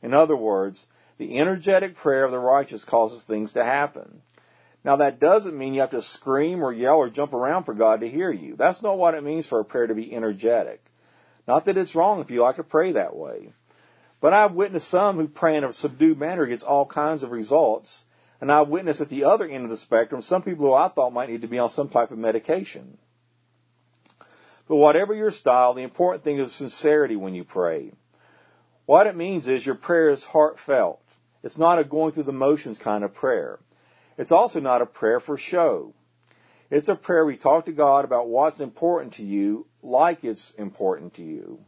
In 0.01 0.13
other 0.13 0.35
words, 0.35 0.87
the 1.17 1.37
energetic 1.37 1.95
prayer 1.95 2.23
of 2.23 2.31
the 2.31 2.39
righteous 2.39 2.83
causes 2.83 3.23
things 3.23 3.53
to 3.53 3.63
happen. 3.63 4.21
Now 4.83 4.95
that 4.97 5.19
doesn't 5.19 5.57
mean 5.57 5.73
you 5.73 5.81
have 5.81 5.91
to 5.91 6.01
scream 6.01 6.63
or 6.63 6.73
yell 6.73 6.97
or 6.97 7.09
jump 7.09 7.33
around 7.33 7.65
for 7.65 7.73
God 7.73 8.01
to 8.01 8.09
hear 8.09 8.31
you. 8.31 8.55
That's 8.55 8.81
not 8.81 8.97
what 8.97 9.13
it 9.13 9.23
means 9.23 9.47
for 9.47 9.59
a 9.59 9.65
prayer 9.65 9.87
to 9.87 9.95
be 9.95 10.13
energetic. 10.13 10.81
Not 11.47 11.65
that 11.65 11.77
it's 11.77 11.95
wrong 11.95 12.21
if 12.21 12.31
you 12.31 12.41
like 12.41 12.55
to 12.55 12.63
pray 12.63 12.93
that 12.93 13.15
way. 13.15 13.53
But 14.19 14.33
I've 14.33 14.53
witnessed 14.53 14.89
some 14.89 15.17
who 15.17 15.27
pray 15.27 15.57
in 15.57 15.63
a 15.63 15.73
subdued 15.73 16.17
manner 16.19 16.45
gets 16.45 16.63
all 16.63 16.85
kinds 16.85 17.23
of 17.23 17.31
results. 17.31 18.03
And 18.39 18.51
I've 18.51 18.69
witnessed 18.69 19.01
at 19.01 19.09
the 19.09 19.25
other 19.25 19.47
end 19.47 19.63
of 19.63 19.69
the 19.69 19.77
spectrum 19.77 20.21
some 20.21 20.41
people 20.41 20.65
who 20.65 20.73
I 20.73 20.89
thought 20.89 21.13
might 21.13 21.29
need 21.29 21.41
to 21.41 21.47
be 21.47 21.59
on 21.59 21.69
some 21.69 21.89
type 21.89 22.11
of 22.11 22.17
medication. 22.17 22.97
But 24.67 24.77
whatever 24.77 25.13
your 25.13 25.31
style, 25.31 25.73
the 25.73 25.83
important 25.83 26.23
thing 26.23 26.39
is 26.39 26.53
sincerity 26.55 27.15
when 27.15 27.35
you 27.35 27.43
pray. 27.43 27.91
What 28.91 29.07
it 29.07 29.15
means 29.15 29.47
is 29.47 29.65
your 29.65 29.75
prayer 29.75 30.09
is 30.09 30.21
heartfelt. 30.21 30.99
It's 31.43 31.57
not 31.57 31.79
a 31.79 31.85
going 31.85 32.11
through 32.11 32.23
the 32.23 32.33
motions 32.33 32.77
kind 32.77 33.05
of 33.05 33.13
prayer. 33.13 33.57
It's 34.17 34.33
also 34.33 34.59
not 34.59 34.81
a 34.81 34.85
prayer 34.85 35.21
for 35.21 35.37
show. 35.37 35.93
It's 36.69 36.89
a 36.89 36.95
prayer 36.95 37.25
we 37.25 37.37
talk 37.37 37.67
to 37.67 37.71
God 37.71 38.03
about 38.03 38.27
what's 38.27 38.59
important 38.59 39.13
to 39.13 39.23
you, 39.23 39.65
like 39.81 40.25
it's 40.25 40.51
important 40.57 41.13
to 41.13 41.23
you. 41.23 41.59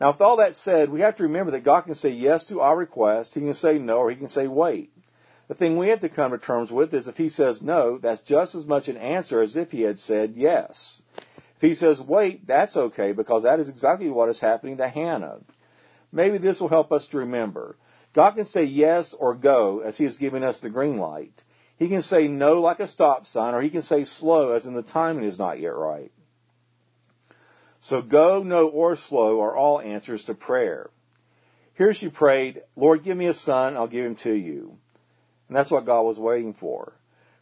Now, 0.00 0.12
with 0.12 0.20
all 0.20 0.36
that 0.36 0.54
said, 0.54 0.90
we 0.90 1.00
have 1.00 1.16
to 1.16 1.24
remember 1.24 1.50
that 1.50 1.64
God 1.64 1.80
can 1.80 1.96
say 1.96 2.10
yes 2.10 2.44
to 2.44 2.60
our 2.60 2.76
request, 2.76 3.34
He 3.34 3.40
can 3.40 3.54
say 3.54 3.80
no, 3.80 3.96
or 3.96 4.10
He 4.10 4.16
can 4.16 4.28
say 4.28 4.46
wait. 4.46 4.92
The 5.48 5.56
thing 5.56 5.76
we 5.76 5.88
have 5.88 6.02
to 6.02 6.08
come 6.08 6.30
to 6.30 6.38
terms 6.38 6.70
with 6.70 6.94
is 6.94 7.08
if 7.08 7.16
He 7.16 7.30
says 7.30 7.62
no, 7.62 7.98
that's 7.98 8.20
just 8.20 8.54
as 8.54 8.64
much 8.64 8.86
an 8.86 8.96
answer 8.96 9.40
as 9.40 9.56
if 9.56 9.72
He 9.72 9.82
had 9.82 9.98
said 9.98 10.34
yes. 10.36 11.02
If 11.56 11.62
He 11.62 11.74
says 11.74 12.00
wait, 12.00 12.46
that's 12.46 12.76
okay 12.76 13.10
because 13.10 13.42
that 13.42 13.58
is 13.58 13.68
exactly 13.68 14.08
what 14.08 14.28
is 14.28 14.38
happening 14.38 14.76
to 14.76 14.86
Hannah. 14.86 15.40
Maybe 16.12 16.38
this 16.38 16.60
will 16.60 16.68
help 16.68 16.92
us 16.92 17.06
to 17.08 17.18
remember. 17.18 17.76
God 18.12 18.32
can 18.32 18.44
say 18.44 18.64
yes 18.64 19.14
or 19.18 19.34
go 19.34 19.80
as 19.80 19.96
He 19.96 20.04
is 20.04 20.16
giving 20.16 20.42
us 20.42 20.60
the 20.60 20.70
green 20.70 20.96
light. 20.96 21.42
He 21.76 21.88
can 21.88 22.02
say 22.02 22.28
no 22.28 22.60
like 22.60 22.80
a 22.80 22.86
stop 22.86 23.26
sign, 23.26 23.54
or 23.54 23.62
He 23.62 23.70
can 23.70 23.82
say 23.82 24.04
slow 24.04 24.50
as 24.50 24.66
in 24.66 24.74
the 24.74 24.82
timing 24.82 25.24
is 25.24 25.38
not 25.38 25.60
yet 25.60 25.76
right. 25.76 26.12
So 27.80 28.02
go, 28.02 28.42
no, 28.42 28.68
or 28.68 28.96
slow 28.96 29.40
are 29.40 29.56
all 29.56 29.80
answers 29.80 30.24
to 30.24 30.34
prayer. 30.34 30.90
Here 31.74 31.94
she 31.94 32.10
prayed, 32.10 32.62
Lord, 32.76 33.04
give 33.04 33.16
me 33.16 33.26
a 33.26 33.34
son, 33.34 33.76
I'll 33.76 33.88
give 33.88 34.04
him 34.04 34.16
to 34.16 34.34
you. 34.34 34.76
And 35.48 35.56
that's 35.56 35.70
what 35.70 35.86
God 35.86 36.02
was 36.02 36.18
waiting 36.18 36.52
for. 36.52 36.92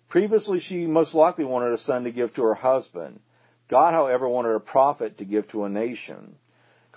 Previously, 0.09 0.61
she 0.61 0.87
most 0.87 1.15
likely 1.15 1.45
wanted 1.45 1.73
a 1.73 1.79
son 1.79 2.05
to 2.05 2.13
give 2.13 2.33
to 2.35 2.45
her 2.45 2.55
husband. 2.55 3.21
God, 3.69 3.93
however, 3.93 4.29
wanted 4.29 4.55
a 4.55 4.61
prophet 4.61 5.19
to 5.19 5.25
give 5.25 5.49
to 5.49 5.65
a 5.65 5.69
nation. 5.69 6.37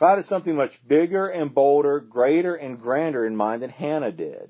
God 0.01 0.17
had 0.17 0.25
something 0.25 0.55
much 0.55 0.81
bigger 0.88 1.27
and 1.27 1.53
bolder, 1.53 2.00
greater 2.00 2.55
and 2.55 2.81
grander 2.81 3.24
in 3.24 3.36
mind 3.36 3.62
than 3.62 3.70
Hannah 3.70 4.12
did. 4.12 4.50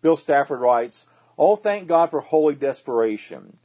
Bill 0.00 0.16
Stafford 0.16 0.58
writes, 0.58 1.04
Oh, 1.36 1.56
thank 1.56 1.86
God 1.86 2.10
for 2.10 2.20
holy 2.20 2.54
desperation. 2.54 3.58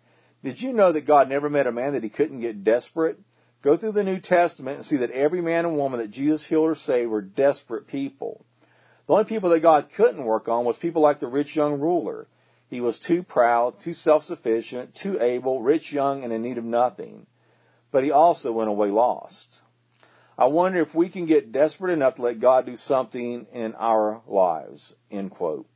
Did 0.44 0.62
you 0.62 0.74
know 0.74 0.92
that 0.92 1.08
God 1.08 1.30
never 1.30 1.50
met 1.50 1.68
a 1.68 1.72
man 1.72 1.94
that 1.94 2.04
he 2.04 2.10
couldn't 2.10 2.42
get 2.42 2.66
desperate? 2.66 3.18
Go 3.62 3.78
through 3.78 3.94
the 3.94 4.04
New 4.04 4.20
Testament 4.20 4.76
and 4.76 4.86
see 4.86 4.98
that 4.98 5.12
every 5.12 5.42
man 5.42 5.64
and 5.64 5.78
woman 5.78 6.02
that 6.02 6.12
Jesus 6.12 6.46
healed 6.46 6.68
or 6.68 6.76
saved 6.76 7.10
were 7.10 7.22
desperate 7.22 7.88
people. 7.88 8.46
The 9.08 9.14
only 9.14 9.24
people 9.24 9.52
that 9.52 9.62
God 9.62 9.92
couldn't 9.96 10.26
work 10.26 10.50
on 10.50 10.66
was 10.66 10.76
people 10.76 11.02
like 11.02 11.22
the 11.22 11.28
rich 11.28 11.56
young 11.56 11.80
ruler. 11.80 12.28
He 12.70 12.82
was 12.82 13.00
too 13.00 13.24
proud, 13.24 13.80
too 13.80 13.94
self-sufficient, 13.94 14.96
too 14.96 15.18
able, 15.22 15.62
rich, 15.62 15.94
young, 15.94 16.26
and 16.26 16.34
in 16.34 16.42
need 16.42 16.58
of 16.58 16.66
nothing. 16.66 17.26
But 17.90 18.04
he 18.04 18.12
also 18.12 18.52
went 18.52 18.70
away 18.70 18.90
lost. 18.90 19.60
I 20.40 20.46
wonder 20.46 20.82
if 20.82 20.96
we 20.96 21.10
can 21.10 21.26
get 21.26 21.52
desperate 21.52 21.92
enough 21.92 22.16
to 22.16 22.22
let 22.22 22.40
God 22.40 22.66
do 22.66 22.78
something 22.78 23.46
in 23.52 23.76
our 23.76 24.22
lives. 24.26 24.94
End 25.12 25.32
quote. 25.32 25.68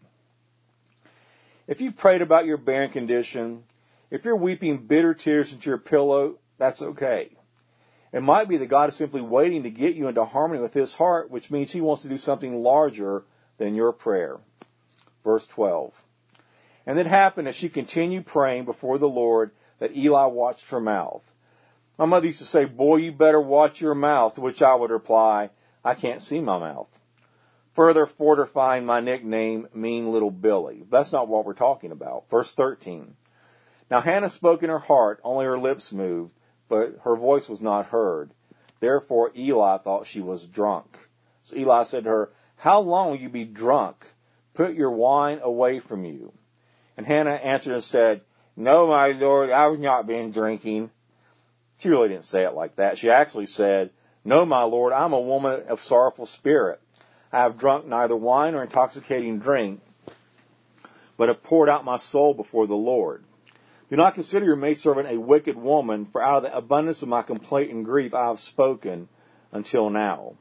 If 1.68 1.82
you've 1.82 1.98
prayed 1.98 2.22
about 2.22 2.46
your 2.46 2.56
barren 2.56 2.90
condition, 2.90 3.66
if 4.10 4.24
you're 4.24 4.38
weeping 4.38 4.88
bitter 4.88 5.14
tears 5.14 5.52
into 5.52 5.70
your 5.70 5.80
pillow, 5.80 6.38
that's 6.58 6.82
okay. 6.82 7.32
It 8.14 8.24
might 8.24 8.48
be 8.48 8.56
that 8.56 8.70
God 8.70 8.90
is 8.90 8.96
simply 8.96 9.22
waiting 9.22 9.64
to 9.64 9.70
get 9.70 9.96
you 9.96 10.08
into 10.08 10.24
harmony 10.24 10.62
with 10.62 10.74
His 10.74 10.94
heart, 10.94 11.30
which 11.30 11.52
means 11.52 11.74
He 11.74 11.82
wants 11.82 12.04
to 12.04 12.10
do 12.10 12.18
something 12.18 12.64
larger 12.64 13.24
than 13.58 13.76
your 13.76 13.92
prayer. 13.92 14.38
Verse 15.26 15.46
12. 15.48 15.94
And 16.86 16.98
it 16.98 17.06
happened 17.06 17.50
as 17.50 17.56
she 17.56 17.68
continued 17.68 18.28
praying 18.28 18.64
before 18.64 18.98
the 18.98 19.10
Lord 19.10 19.52
that 19.80 19.94
Eli 19.94 20.28
watched 20.28 20.70
her 20.70 20.80
mouth. 20.80 21.24
My 21.98 22.06
mother 22.06 22.28
used 22.28 22.40
to 22.40 22.46
say, 22.46 22.66
boy, 22.66 22.98
you 22.98 23.12
better 23.12 23.42
watch 23.42 23.82
your 23.82 23.96
mouth, 23.96 24.36
to 24.36 24.42
which 24.42 24.62
I 24.62 24.74
would 24.74 24.92
reply, 24.92 25.52
I 25.84 25.94
can't 25.94 26.22
see 26.22 26.40
my 26.40 26.58
mouth. 26.58 26.90
Further 27.76 28.06
fortifying 28.06 28.86
my 28.86 29.00
nickname, 29.00 29.68
Mean 29.74 30.12
Little 30.12 30.32
Billy. 30.32 30.86
That's 30.90 31.12
not 31.12 31.28
what 31.28 31.46
we're 31.46 31.54
talking 31.54 31.92
about. 31.92 32.30
Verse 32.30 32.54
13. 32.56 33.16
Now 33.92 34.02
Hannah 34.02 34.30
spoke 34.30 34.64
in 34.64 34.70
her 34.70 34.80
heart, 34.80 35.20
only 35.24 35.46
her 35.46 35.58
lips 35.58 35.92
moved 35.92 36.34
but 36.74 36.96
her 37.04 37.16
voice 37.16 37.48
was 37.48 37.62
not 37.62 37.86
heard. 37.86 38.34
Therefore 38.80 39.32
Eli 39.38 39.78
thought 39.78 40.08
she 40.08 40.22
was 40.22 40.46
drunk. 40.48 40.98
So 41.44 41.56
Eli 41.56 41.84
said 41.84 42.06
to 42.06 42.10
her, 42.10 42.30
How 42.56 42.80
long 42.80 43.10
will 43.10 43.18
you 43.18 43.30
be 43.30 43.46
drunk? 43.46 43.98
Put 44.56 44.74
your 44.74 44.90
wine 44.90 45.40
away 45.44 45.80
from 45.80 46.04
you. 46.04 46.34
And 46.98 47.06
Hannah 47.06 47.32
answered 47.32 47.74
and 47.74 47.84
said, 47.84 48.22
No, 48.56 48.88
my 48.88 49.10
lord, 49.10 49.52
I 49.52 49.70
have 49.70 49.80
not 49.80 50.08
been 50.08 50.32
drinking. 50.32 50.90
She 51.80 51.90
really 51.90 52.10
didn't 52.10 52.26
say 52.26 52.44
it 52.44 52.54
like 52.54 52.78
that. 52.78 52.98
She 52.98 53.10
actually 53.10 53.48
said, 53.48 53.92
No, 54.24 54.46
my 54.46 54.64
lord, 54.64 54.94
I'm 54.94 55.14
a 55.14 55.20
woman 55.20 55.64
of 55.68 55.82
sorrowful 55.82 56.26
spirit. 56.26 56.80
I 57.32 57.42
have 57.42 57.58
drunk 57.58 57.88
neither 57.88 58.16
wine 58.16 58.54
nor 58.54 58.64
intoxicating 58.64 59.40
drink, 59.40 59.82
but 61.18 61.30
have 61.30 61.44
poured 61.44 61.68
out 61.70 61.84
my 61.84 61.98
soul 61.98 62.34
before 62.34 62.68
the 62.68 62.76
Lord. 62.76 63.24
Do 63.90 63.98
not 63.98 64.14
consider 64.14 64.46
your 64.46 64.56
maidservant 64.56 65.10
a 65.10 65.20
wicked 65.20 65.56
woman, 65.56 66.06
for 66.06 66.22
out 66.22 66.38
of 66.38 66.44
the 66.44 66.58
abundance 66.58 67.02
of 67.02 67.10
my 67.10 67.22
complaint 67.22 67.72
and 67.72 67.86
grief 67.86 68.14
I 68.14 68.28
have 68.28 68.40
spoken 68.40 69.10
until 69.52 69.90
now. 69.90 70.34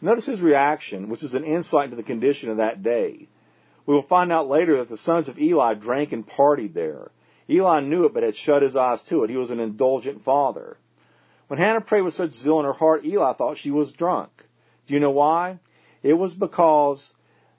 Notice 0.00 0.26
his 0.26 0.42
reaction, 0.42 1.08
which 1.08 1.22
is 1.22 1.34
an 1.34 1.44
insight 1.44 1.86
into 1.86 1.96
the 1.96 2.02
condition 2.02 2.50
of 2.50 2.58
that 2.58 2.82
day. 2.82 3.28
We 3.86 3.94
will 3.94 4.02
find 4.02 4.32
out 4.32 4.48
later 4.48 4.76
that 4.78 4.88
the 4.88 4.98
sons 4.98 5.28
of 5.28 5.38
Eli 5.38 5.74
drank 5.74 6.12
and 6.12 6.26
partied 6.26 6.74
there. 6.74 7.10
Eli 7.48 7.80
knew 7.80 8.04
it, 8.04 8.14
but 8.14 8.22
had 8.22 8.34
shut 8.34 8.62
his 8.62 8.76
eyes 8.76 9.02
to 9.04 9.22
it. 9.22 9.30
He 9.30 9.36
was 9.36 9.50
an 9.50 9.60
indulgent 9.60 10.24
father. 10.24 10.76
When 11.46 11.58
Hannah 11.58 11.80
prayed 11.80 12.02
with 12.02 12.14
such 12.14 12.32
zeal 12.32 12.58
in 12.58 12.66
her 12.66 12.72
heart, 12.72 13.04
Eli 13.04 13.32
thought 13.34 13.56
she 13.56 13.70
was 13.70 13.92
drunk. 13.92 14.30
Do 14.86 14.94
you 14.94 15.00
know 15.00 15.12
why? 15.12 15.60
It 16.02 16.14
was 16.14 16.34
because 16.34 17.12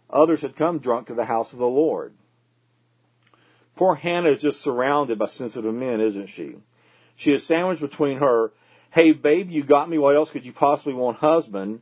others 0.10 0.42
had 0.42 0.56
come 0.56 0.80
drunk 0.80 1.08
to 1.08 1.14
the 1.14 1.26
house 1.26 1.54
of 1.54 1.60
the 1.60 1.68
Lord. 1.68 2.14
Poor 3.76 3.96
Hannah 3.96 4.30
is 4.30 4.40
just 4.40 4.62
surrounded 4.62 5.20
by 5.20 5.28
sensitive 5.28 5.74
men, 5.74 6.02
isn't 6.02 6.28
she? 6.28 6.56
She 7.16 7.32
is 7.32 7.46
sandwiched 7.46 7.82
between 7.82 8.18
her, 8.18 8.52
hey 8.92 9.14
babe, 9.14 9.50
you 9.50 9.64
got 9.64 9.90
me, 9.90 9.98
what 9.98 10.16
else 10.16 10.32
could 10.32 10.46
you 10.46 10.54
possibly 10.54 10.94
want 10.94 11.18
husband? 11.18 11.82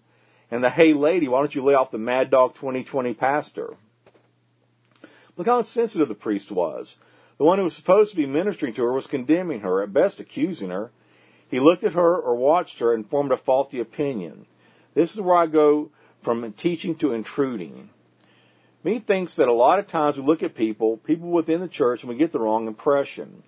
And 0.51 0.63
the 0.63 0.69
hey 0.69 0.93
lady, 0.93 1.27
why 1.27 1.39
don't 1.39 1.55
you 1.55 1.63
lay 1.63 1.73
off 1.73 1.91
the 1.91 1.97
Mad 1.97 2.29
Dog 2.29 2.55
2020 2.55 3.13
pastor? 3.13 3.73
Look 5.37 5.47
how 5.47 5.59
insensitive 5.59 6.07
the 6.07 6.15
priest 6.15 6.51
was. 6.51 6.95
The 7.37 7.43
one 7.43 7.57
who 7.57 7.65
was 7.65 7.75
supposed 7.75 8.11
to 8.11 8.17
be 8.17 8.25
ministering 8.25 8.73
to 8.75 8.83
her 8.83 8.93
was 8.93 9.07
condemning 9.07 9.61
her, 9.61 9.83
at 9.83 9.91
best 9.91 10.19
accusing 10.19 10.69
her. 10.69 10.91
He 11.49 11.59
looked 11.59 11.83
at 11.83 11.93
her 11.93 12.17
or 12.17 12.35
watched 12.35 12.79
her 12.79 12.93
and 12.93 13.09
formed 13.09 13.31
a 13.31 13.37
faulty 13.37 13.79
opinion. 13.79 14.45
This 14.93 15.13
is 15.13 15.19
where 15.19 15.35
I 15.35 15.47
go 15.47 15.91
from 16.23 16.53
teaching 16.53 16.95
to 16.97 17.13
intruding. 17.13 17.89
Me 18.83 18.99
thinks 18.99 19.35
that 19.35 19.47
a 19.47 19.53
lot 19.53 19.79
of 19.79 19.87
times 19.87 20.15
we 20.15 20.23
look 20.23 20.43
at 20.43 20.55
people, 20.55 20.97
people 20.97 21.29
within 21.29 21.59
the 21.59 21.67
church, 21.67 22.01
and 22.01 22.09
we 22.09 22.15
get 22.15 22.31
the 22.31 22.39
wrong 22.39 22.67
impression. 22.67 23.43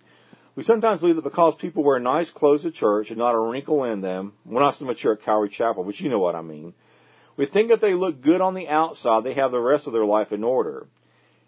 We 0.56 0.64
sometimes 0.64 1.00
believe 1.00 1.16
that 1.16 1.24
because 1.24 1.56
people 1.56 1.84
wear 1.84 2.00
nice 2.00 2.32
clothes 2.32 2.66
at 2.66 2.74
church 2.74 3.10
and 3.10 3.20
not 3.20 3.36
a 3.36 3.40
wrinkle 3.40 3.84
in 3.84 4.02
them, 4.02 4.34
we're 4.44 4.62
not 4.62 4.76
so 4.76 4.86
mature 4.86 5.14
at 5.14 5.22
Calvary 5.22 5.50
Chapel, 5.50 5.84
but 5.84 6.00
you 6.00 6.10
know 6.10 6.20
what 6.20 6.36
I 6.36 6.42
mean. 6.42 6.74
We 7.38 7.46
think 7.46 7.70
that 7.70 7.82
they 7.82 7.94
look 7.94 8.22
good 8.22 8.42
on 8.42 8.56
the 8.56 8.68
outside, 8.68 9.24
they 9.24 9.36
have 9.36 9.52
the 9.52 9.60
rest 9.60 9.86
of 9.86 9.94
their 9.94 10.06
life 10.06 10.32
in 10.32 10.44
order. 10.44 10.88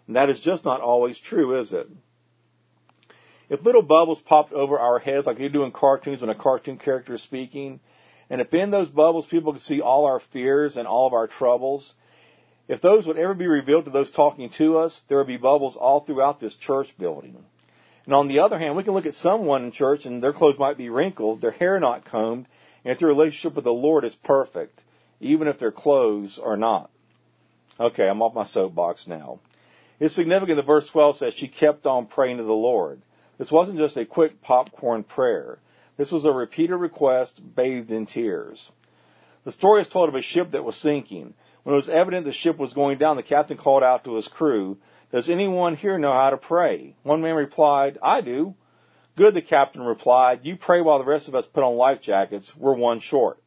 And 0.06 0.14
that 0.14 0.30
is 0.30 0.38
just 0.38 0.64
not 0.64 0.80
always 0.80 1.18
true, 1.18 1.58
is 1.58 1.72
it? 1.72 1.88
If 3.50 3.64
little 3.64 3.82
bubbles 3.82 4.20
popped 4.20 4.52
over 4.52 4.78
our 4.78 5.00
heads 5.00 5.26
like 5.26 5.36
they 5.36 5.48
do 5.48 5.64
in 5.64 5.72
cartoons 5.72 6.20
when 6.20 6.30
a 6.30 6.36
cartoon 6.36 6.78
character 6.78 7.14
is 7.14 7.22
speaking, 7.22 7.80
and 8.30 8.40
if 8.40 8.54
in 8.54 8.70
those 8.70 8.88
bubbles 8.88 9.26
people 9.26 9.52
could 9.52 9.62
see 9.62 9.80
all 9.80 10.06
our 10.06 10.20
fears 10.32 10.76
and 10.76 10.86
all 10.86 11.08
of 11.08 11.12
our 11.12 11.26
troubles, 11.26 11.92
if 12.68 12.80
those 12.80 13.04
would 13.04 13.18
ever 13.18 13.34
be 13.34 13.48
revealed 13.48 13.86
to 13.86 13.90
those 13.90 14.12
talking 14.12 14.50
to 14.50 14.78
us, 14.78 15.02
there 15.08 15.18
would 15.18 15.26
be 15.26 15.36
bubbles 15.36 15.76
all 15.76 15.98
throughout 15.98 16.38
this 16.38 16.54
church 16.54 16.94
building. 16.96 17.36
And 18.04 18.14
on 18.14 18.28
the 18.28 18.38
other 18.38 18.56
hand, 18.56 18.76
we 18.76 18.84
can 18.84 18.94
look 18.94 19.06
at 19.06 19.14
someone 19.14 19.64
in 19.64 19.72
church 19.72 20.04
and 20.04 20.22
their 20.22 20.32
clothes 20.32 20.58
might 20.58 20.78
be 20.78 20.88
wrinkled, 20.88 21.40
their 21.40 21.50
hair 21.50 21.80
not 21.80 22.04
combed, 22.04 22.46
and 22.84 22.96
their 22.96 23.08
relationship 23.08 23.56
with 23.56 23.64
the 23.64 23.72
Lord 23.72 24.04
is 24.04 24.14
perfect, 24.14 24.80
even 25.18 25.48
if 25.48 25.58
their 25.58 25.72
clothes 25.72 26.38
are 26.38 26.56
not. 26.56 26.88
Okay, 27.80 28.08
I'm 28.08 28.22
off 28.22 28.32
my 28.32 28.46
soapbox 28.46 29.08
now. 29.08 29.40
It's 29.98 30.14
significant 30.14 30.56
that 30.56 30.66
verse 30.66 30.88
12 30.88 31.16
says 31.16 31.34
she 31.34 31.48
kept 31.48 31.84
on 31.84 32.06
praying 32.06 32.36
to 32.36 32.44
the 32.44 32.52
Lord. 32.52 33.02
This 33.40 33.50
wasn't 33.50 33.78
just 33.78 33.96
a 33.96 34.04
quick 34.04 34.42
popcorn 34.42 35.02
prayer. 35.02 35.60
This 35.96 36.12
was 36.12 36.26
a 36.26 36.30
repeated 36.30 36.76
request 36.76 37.40
bathed 37.56 37.90
in 37.90 38.04
tears. 38.04 38.70
The 39.44 39.52
story 39.52 39.80
is 39.80 39.88
told 39.88 40.10
of 40.10 40.14
a 40.14 40.20
ship 40.20 40.50
that 40.50 40.62
was 40.62 40.76
sinking. 40.76 41.32
When 41.62 41.72
it 41.72 41.76
was 41.76 41.88
evident 41.88 42.26
the 42.26 42.34
ship 42.34 42.58
was 42.58 42.74
going 42.74 42.98
down, 42.98 43.16
the 43.16 43.22
captain 43.22 43.56
called 43.56 43.82
out 43.82 44.04
to 44.04 44.16
his 44.16 44.28
crew, 44.28 44.76
Does 45.10 45.30
anyone 45.30 45.76
here 45.76 45.96
know 45.96 46.12
how 46.12 46.28
to 46.28 46.36
pray? 46.36 46.94
One 47.02 47.22
man 47.22 47.34
replied, 47.34 47.96
I 48.02 48.20
do. 48.20 48.56
Good, 49.16 49.32
the 49.32 49.40
captain 49.40 49.80
replied. 49.80 50.40
You 50.42 50.56
pray 50.56 50.82
while 50.82 50.98
the 50.98 51.06
rest 51.06 51.26
of 51.26 51.34
us 51.34 51.46
put 51.46 51.64
on 51.64 51.76
life 51.76 52.02
jackets. 52.02 52.54
We're 52.54 52.74
one 52.74 53.00
short. 53.00 53.38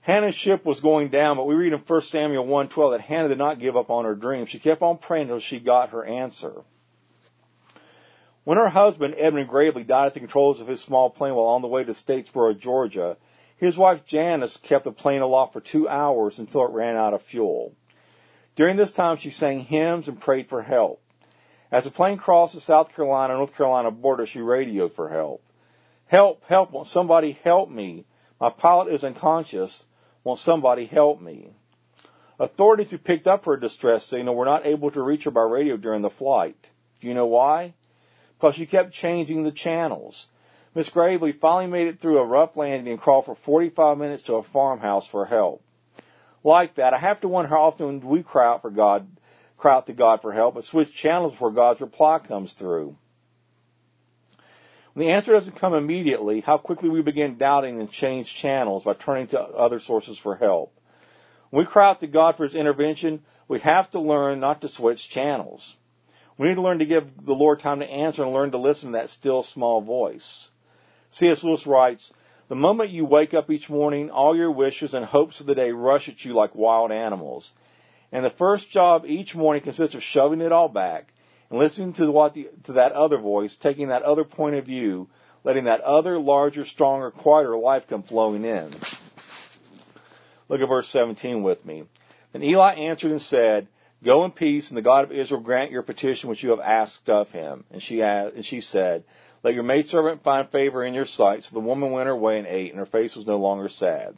Hannah's 0.00 0.34
ship 0.34 0.64
was 0.64 0.80
going 0.80 1.10
down, 1.10 1.36
but 1.36 1.46
we 1.46 1.54
read 1.54 1.74
in 1.74 1.80
1 1.80 2.00
Samuel 2.04 2.46
1:12 2.46 2.92
that 2.92 3.02
Hannah 3.02 3.28
did 3.28 3.36
not 3.36 3.58
give 3.58 3.76
up 3.76 3.90
on 3.90 4.06
her 4.06 4.14
dream. 4.14 4.46
She 4.46 4.58
kept 4.58 4.80
on 4.80 4.96
praying 4.96 5.24
until 5.24 5.40
she 5.40 5.60
got 5.60 5.90
her 5.90 6.02
answer. 6.02 6.62
When 8.50 8.58
her 8.58 8.68
husband, 8.68 9.14
Edmund 9.16 9.48
Gravely, 9.48 9.84
died 9.84 10.06
at 10.06 10.14
the 10.14 10.18
controls 10.18 10.58
of 10.58 10.66
his 10.66 10.80
small 10.80 11.08
plane 11.08 11.36
while 11.36 11.46
on 11.46 11.62
the 11.62 11.68
way 11.68 11.84
to 11.84 11.94
Statesboro, 11.94 12.58
Georgia, 12.58 13.16
his 13.58 13.76
wife 13.76 14.04
Janice 14.04 14.56
kept 14.56 14.82
the 14.82 14.90
plane 14.90 15.22
aloft 15.22 15.52
for 15.52 15.60
two 15.60 15.88
hours 15.88 16.40
until 16.40 16.64
it 16.64 16.72
ran 16.72 16.96
out 16.96 17.14
of 17.14 17.22
fuel. 17.22 17.76
During 18.56 18.76
this 18.76 18.90
time, 18.90 19.18
she 19.18 19.30
sang 19.30 19.60
hymns 19.60 20.08
and 20.08 20.20
prayed 20.20 20.48
for 20.48 20.62
help. 20.62 21.00
As 21.70 21.84
the 21.84 21.92
plane 21.92 22.18
crossed 22.18 22.54
the 22.54 22.60
South 22.60 22.92
Carolina 22.92 23.34
North 23.34 23.54
Carolina 23.54 23.92
border, 23.92 24.26
she 24.26 24.40
radioed 24.40 24.94
for 24.94 25.08
help. 25.08 25.44
Help, 26.06 26.42
help, 26.48 26.72
won't 26.72 26.88
somebody 26.88 27.38
help 27.44 27.70
me? 27.70 28.04
My 28.40 28.50
pilot 28.50 28.92
is 28.92 29.04
unconscious. 29.04 29.84
Won't 30.24 30.40
somebody 30.40 30.86
help 30.86 31.20
me? 31.20 31.52
Authorities 32.40 32.90
who 32.90 32.98
picked 32.98 33.28
up 33.28 33.44
her 33.44 33.56
distress 33.56 34.06
signal 34.06 34.34
were 34.34 34.44
not 34.44 34.66
able 34.66 34.90
to 34.90 35.02
reach 35.02 35.22
her 35.22 35.30
by 35.30 35.42
radio 35.42 35.76
during 35.76 36.02
the 36.02 36.10
flight. 36.10 36.56
Do 37.00 37.06
you 37.06 37.14
know 37.14 37.26
why? 37.26 37.74
Because 38.40 38.54
she 38.54 38.64
kept 38.64 38.94
changing 38.94 39.42
the 39.42 39.52
channels. 39.52 40.26
Miss 40.74 40.88
Gravely 40.88 41.32
finally 41.32 41.66
made 41.66 41.88
it 41.88 42.00
through 42.00 42.18
a 42.18 42.24
rough 42.24 42.56
landing 42.56 42.90
and 42.90 42.98
crawled 42.98 43.26
for 43.26 43.34
45 43.34 43.98
minutes 43.98 44.22
to 44.24 44.36
a 44.36 44.42
farmhouse 44.42 45.06
for 45.06 45.26
help. 45.26 45.62
Like 46.42 46.76
that, 46.76 46.94
I 46.94 46.98
have 46.98 47.20
to 47.20 47.28
wonder 47.28 47.50
how 47.50 47.60
often 47.60 48.00
we 48.00 48.22
cry 48.22 48.46
out 48.46 48.62
for 48.62 48.70
God, 48.70 49.06
cry 49.58 49.74
out 49.74 49.88
to 49.88 49.92
God 49.92 50.22
for 50.22 50.32
help, 50.32 50.54
but 50.54 50.64
switch 50.64 50.90
channels 50.94 51.32
before 51.32 51.50
God's 51.50 51.82
reply 51.82 52.18
comes 52.18 52.54
through. 52.54 52.96
When 54.94 55.06
the 55.06 55.12
answer 55.12 55.32
doesn't 55.32 55.56
come 55.56 55.74
immediately, 55.74 56.40
how 56.40 56.56
quickly 56.56 56.88
we 56.88 57.02
begin 57.02 57.36
doubting 57.36 57.78
and 57.78 57.90
change 57.90 58.34
channels 58.34 58.84
by 58.84 58.94
turning 58.94 59.26
to 59.28 59.40
other 59.40 59.80
sources 59.80 60.18
for 60.18 60.34
help. 60.34 60.72
When 61.50 61.66
we 61.66 61.70
cry 61.70 61.90
out 61.90 62.00
to 62.00 62.06
God 62.06 62.36
for 62.36 62.44
His 62.44 62.54
intervention, 62.54 63.22
we 63.48 63.60
have 63.60 63.90
to 63.90 64.00
learn 64.00 64.40
not 64.40 64.62
to 64.62 64.70
switch 64.70 65.10
channels. 65.10 65.76
We 66.40 66.48
need 66.48 66.54
to 66.54 66.62
learn 66.62 66.78
to 66.78 66.86
give 66.86 67.04
the 67.22 67.34
Lord 67.34 67.60
time 67.60 67.80
to 67.80 67.84
answer 67.84 68.22
and 68.22 68.32
learn 68.32 68.52
to 68.52 68.56
listen 68.56 68.92
to 68.92 68.98
that 68.98 69.10
still 69.10 69.42
small 69.42 69.82
voice. 69.82 70.48
C.S. 71.10 71.44
Lewis 71.44 71.66
writes, 71.66 72.14
The 72.48 72.54
moment 72.54 72.88
you 72.88 73.04
wake 73.04 73.34
up 73.34 73.50
each 73.50 73.68
morning, 73.68 74.08
all 74.08 74.34
your 74.34 74.50
wishes 74.50 74.94
and 74.94 75.04
hopes 75.04 75.40
of 75.40 75.44
the 75.44 75.54
day 75.54 75.70
rush 75.70 76.08
at 76.08 76.24
you 76.24 76.32
like 76.32 76.54
wild 76.54 76.92
animals. 76.92 77.52
And 78.10 78.24
the 78.24 78.30
first 78.30 78.70
job 78.70 79.04
each 79.04 79.34
morning 79.34 79.62
consists 79.62 79.94
of 79.94 80.02
shoving 80.02 80.40
it 80.40 80.50
all 80.50 80.70
back 80.70 81.12
and 81.50 81.58
listening 81.58 81.92
to 81.94 82.10
what 82.10 82.32
the, 82.32 82.48
to 82.64 82.72
that 82.72 82.92
other 82.92 83.18
voice, 83.18 83.54
taking 83.54 83.88
that 83.88 84.04
other 84.04 84.24
point 84.24 84.54
of 84.54 84.64
view, 84.64 85.10
letting 85.44 85.64
that 85.64 85.82
other 85.82 86.18
larger, 86.18 86.64
stronger, 86.64 87.10
quieter 87.10 87.54
life 87.54 87.86
come 87.86 88.02
flowing 88.02 88.46
in. 88.46 88.74
Look 90.48 90.62
at 90.62 90.68
verse 90.70 90.88
17 90.88 91.42
with 91.42 91.66
me. 91.66 91.84
Then 92.32 92.42
Eli 92.42 92.76
answered 92.76 93.10
and 93.10 93.20
said, 93.20 93.68
Go 94.02 94.24
in 94.24 94.30
peace, 94.30 94.68
and 94.68 94.76
the 94.76 94.82
God 94.82 95.04
of 95.04 95.12
Israel 95.12 95.40
grant 95.40 95.70
your 95.70 95.82
petition 95.82 96.30
which 96.30 96.42
you 96.42 96.50
have 96.50 96.60
asked 96.60 97.08
of 97.10 97.28
him. 97.30 97.64
And 97.70 97.82
she, 97.82 98.00
and 98.00 98.44
she 98.44 98.62
said, 98.62 99.04
let 99.42 99.54
your 99.54 99.62
maidservant 99.62 100.22
find 100.22 100.48
favor 100.50 100.84
in 100.84 100.94
your 100.94 101.06
sight. 101.06 101.44
So 101.44 101.50
the 101.52 101.60
woman 101.60 101.92
went 101.92 102.06
her 102.06 102.16
way 102.16 102.38
and 102.38 102.46
ate, 102.46 102.70
and 102.70 102.78
her 102.78 102.86
face 102.86 103.14
was 103.14 103.26
no 103.26 103.36
longer 103.36 103.68
sad. 103.68 104.16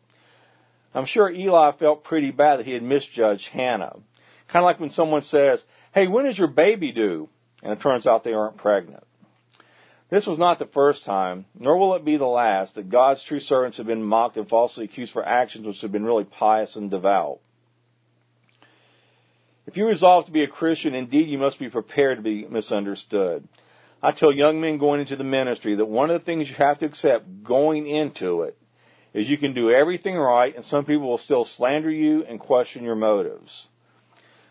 I'm 0.95 1.07
sure 1.07 1.31
Eli 1.31 1.73
felt 1.73 2.05
pretty 2.05 2.33
bad 2.33 2.59
that 2.59 2.66
he 2.66 2.73
had 2.73 2.83
misjudged 2.83 3.49
Hannah. 3.49 3.97
Kind 4.49 4.62
of 4.62 4.64
like 4.64 4.81
when 4.81 4.90
someone 4.90 5.23
says, 5.23 5.64
hey, 5.95 6.07
when 6.07 6.27
is 6.27 6.38
your 6.38 6.49
baby 6.49 6.92
due? 6.92 7.29
And 7.62 7.73
it 7.73 7.81
turns 7.81 8.07
out 8.07 8.25
they 8.25 8.35
aren't 8.35 8.59
pregnant. 8.59 9.05
This 10.11 10.27
was 10.27 10.38
not 10.38 10.59
the 10.59 10.66
first 10.66 11.05
time, 11.05 11.47
nor 11.59 11.79
will 11.79 11.95
it 11.95 12.05
be 12.05 12.18
the 12.18 12.27
last, 12.27 12.75
that 12.75 12.90
God's 12.90 13.25
true 13.25 13.40
servants 13.40 13.79
have 13.79 13.87
been 13.87 14.03
mocked 14.03 14.37
and 14.37 14.47
falsely 14.49 14.85
accused 14.85 15.12
for 15.12 15.27
actions 15.27 15.66
which 15.66 15.81
have 15.81 15.92
been 15.92 16.05
really 16.05 16.25
pious 16.25 16.77
and 16.77 16.90
devout. 16.90 17.38
If 19.66 19.77
you 19.77 19.87
resolve 19.87 20.27
to 20.27 20.33
be 20.33 20.42
a 20.42 20.48
Christian, 20.48 20.94
indeed 20.94 21.29
you 21.29 21.38
must 21.38 21.59
be 21.59 21.70
prepared 21.70 22.18
to 22.18 22.22
be 22.22 22.44
misunderstood. 22.46 23.46
I 24.03 24.11
tell 24.11 24.33
young 24.33 24.61
men 24.61 24.79
going 24.79 25.01
into 25.01 25.14
the 25.14 25.25
ministry 25.25 25.77
that 25.77 25.85
one 25.85 26.11
of 26.11 26.20
the 26.20 26.25
things 26.25 26.48
you 26.48 26.57
have 26.57 26.79
to 26.81 26.87
accept 26.87 27.44
going 27.44 27.87
into 27.87 28.42
it 28.42 28.59
is 29.14 29.29
you 29.29 29.38
can 29.38 29.55
do 29.55 29.70
everything 29.70 30.16
right 30.16 30.55
and 30.57 30.64
some 30.64 30.85
people 30.85 31.09
will 31.09 31.18
still 31.18 31.44
slander 31.44 31.90
you 31.90 32.25
and 32.25 32.40
question 32.40 32.83
your 32.83 32.96
motives. 32.96 33.68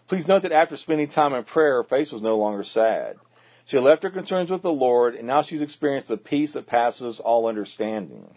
Please 0.07 0.27
note 0.27 0.43
that 0.43 0.53
after 0.53 0.77
spending 0.77 1.09
time 1.09 1.33
in 1.33 1.43
prayer, 1.43 1.75
her 1.77 1.83
face 1.83 2.11
was 2.11 2.21
no 2.21 2.37
longer 2.37 2.63
sad. 2.63 3.17
She 3.65 3.77
left 3.77 4.03
her 4.03 4.09
concerns 4.09 4.49
with 4.49 4.61
the 4.61 4.71
Lord 4.71 5.15
and 5.15 5.27
now 5.27 5.41
she's 5.41 5.61
experienced 5.61 6.07
the 6.07 6.17
peace 6.17 6.53
that 6.53 6.67
passes 6.67 7.19
all 7.19 7.47
understanding. 7.47 8.33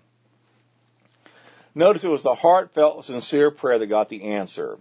Notice 1.77 2.05
it 2.05 2.09
was 2.09 2.23
the 2.23 2.35
heartfelt, 2.35 3.05
sincere 3.05 3.53
prayer 3.53 3.79
that 3.79 3.87
got 3.87 4.09
the 4.09 4.33
answer. 4.33 4.79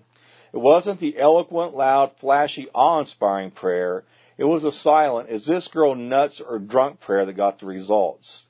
It 0.53 0.59
wasn't 0.59 0.99
the 0.99 1.17
eloquent, 1.17 1.75
loud, 1.75 2.11
flashy, 2.19 2.69
awe-inspiring 2.73 3.51
prayer. 3.51 4.03
It 4.37 4.43
was 4.43 4.63
a 4.63 4.71
silent, 4.71 5.29
is 5.29 5.45
this 5.45 5.67
girl 5.67 5.95
nuts 5.95 6.39
or 6.41 6.59
drunk 6.59 6.99
prayer 7.01 7.25
that 7.25 7.33
got 7.33 7.59
the 7.59 7.65
results. 7.65 8.45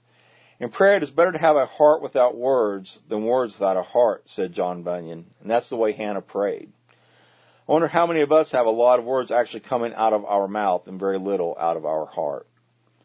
In 0.59 0.69
prayer, 0.69 0.97
it 0.97 1.03
is 1.03 1.09
better 1.09 1.31
to 1.31 1.37
have 1.37 1.55
a 1.55 1.65
heart 1.65 2.01
without 2.01 2.37
words 2.37 2.99
than 3.09 3.25
words 3.25 3.53
without 3.53 3.77
a 3.77 3.83
heart, 3.83 4.23
said 4.25 4.53
John 4.53 4.83
Bunyan. 4.83 5.25
And 5.41 5.49
that's 5.49 5.69
the 5.69 5.75
way 5.77 5.93
Hannah 5.93 6.21
prayed. 6.21 6.71
I 7.67 7.71
wonder 7.71 7.87
how 7.87 8.05
many 8.05 8.21
of 8.21 8.31
us 8.31 8.51
have 8.51 8.65
a 8.65 8.71
lot 8.71 8.99
of 8.99 9.05
words 9.05 9.31
actually 9.31 9.61
coming 9.61 9.93
out 9.93 10.11
of 10.11 10.25
our 10.25 10.47
mouth 10.47 10.87
and 10.87 10.99
very 10.99 11.17
little 11.17 11.57
out 11.59 11.77
of 11.77 11.85
our 11.85 12.05
heart. 12.05 12.47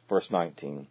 Verse 0.08 0.30
19. 0.30 0.88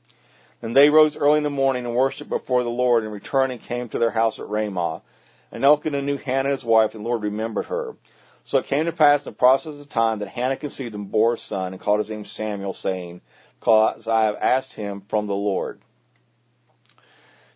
Then 0.62 0.74
they 0.74 0.90
rose 0.90 1.18
early 1.18 1.38
in 1.38 1.44
the 1.44 1.50
morning 1.50 1.86
and 1.86 1.96
worshipped 1.96 2.30
before 2.30 2.64
the 2.64 2.70
Lord 2.70 3.04
and 3.04 3.12
returned 3.12 3.52
and 3.52 3.62
came 3.62 3.90
to 3.90 4.00
their 4.00 4.12
house 4.12 4.40
at 4.40 4.48
Ramah. 4.48 5.02
And 5.52 5.64
Elkanah 5.64 6.02
knew 6.02 6.18
Hannah 6.18 6.52
his 6.52 6.64
wife 6.64 6.94
and 6.94 7.04
the 7.04 7.08
Lord 7.08 7.24
remembered 7.24 7.66
her. 7.66 7.96
So 8.44 8.60
it 8.60 8.68
came 8.68 8.86
to 8.86 8.94
pass 8.94 9.26
in 9.26 9.34
the 9.34 9.38
process 9.38 9.80
of 9.80 9.90
time 9.90 10.20
that 10.20 10.30
Hannah 10.30 10.58
conceived 10.58 10.96
and 10.96 11.12
bore 11.12 11.34
a 11.34 11.38
son 11.38 11.74
and 11.74 11.82
called 11.82 12.00
his 12.00 12.10
name 12.10 12.26
Samuel, 12.26 12.74
saying, 12.74 13.22
Because 13.60 14.08
I 14.08 14.24
have 14.26 14.36
asked 14.36 14.74
him 14.74 15.04
from 15.10 15.28
the 15.28 15.34
Lord. 15.34 15.82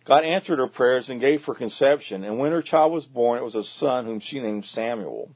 God 0.04 0.24
answered 0.24 0.58
her 0.58 0.68
prayers 0.68 1.08
and 1.08 1.20
gave 1.20 1.44
her 1.44 1.54
conception, 1.54 2.24
and 2.24 2.38
when 2.38 2.52
her 2.52 2.62
child 2.62 2.92
was 2.92 3.04
born, 3.04 3.38
it 3.38 3.44
was 3.44 3.54
a 3.54 3.64
son 3.64 4.04
whom 4.04 4.20
she 4.20 4.40
named 4.40 4.66
Samuel. 4.66 5.30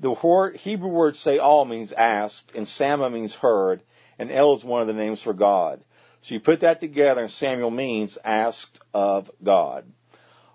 The 0.00 0.52
Hebrew 0.58 0.88
word 0.88 1.16
Saal 1.16 1.64
means 1.64 1.92
asked, 1.92 2.52
and 2.54 2.66
Sama 2.66 3.10
means 3.10 3.34
heard, 3.34 3.82
and 4.18 4.32
El 4.32 4.56
is 4.56 4.64
one 4.64 4.80
of 4.80 4.86
the 4.86 4.94
names 4.94 5.20
for 5.20 5.34
God. 5.34 5.82
So 6.22 6.34
you 6.34 6.40
put 6.40 6.60
that 6.60 6.80
together, 6.80 7.20
and 7.20 7.30
Samuel 7.30 7.70
means 7.70 8.16
asked 8.24 8.80
of 8.94 9.30
God. 9.42 9.84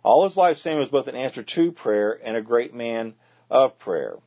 All 0.03 0.25
his 0.25 0.35
life, 0.35 0.57
Samuel 0.57 0.81
was 0.81 0.89
both 0.89 1.07
an 1.07 1.15
answer 1.15 1.43
to 1.43 1.71
prayer 1.71 2.19
and 2.23 2.35
a 2.35 2.41
great 2.41 2.73
man 2.73 3.13
of 3.49 3.79
prayer. 3.79 4.17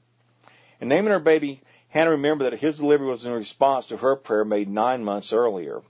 In 0.81 0.89
naming 0.89 1.13
her 1.13 1.21
baby, 1.21 1.63
Hannah 1.89 2.11
remembered 2.11 2.53
that 2.53 2.59
his 2.59 2.77
delivery 2.77 3.09
was 3.09 3.25
in 3.25 3.33
response 3.33 3.87
to 3.87 3.97
her 3.99 4.17
prayer 4.17 4.45
made 4.45 4.69
nine 4.69 5.05
months 5.05 5.33
earlier. 5.33 5.83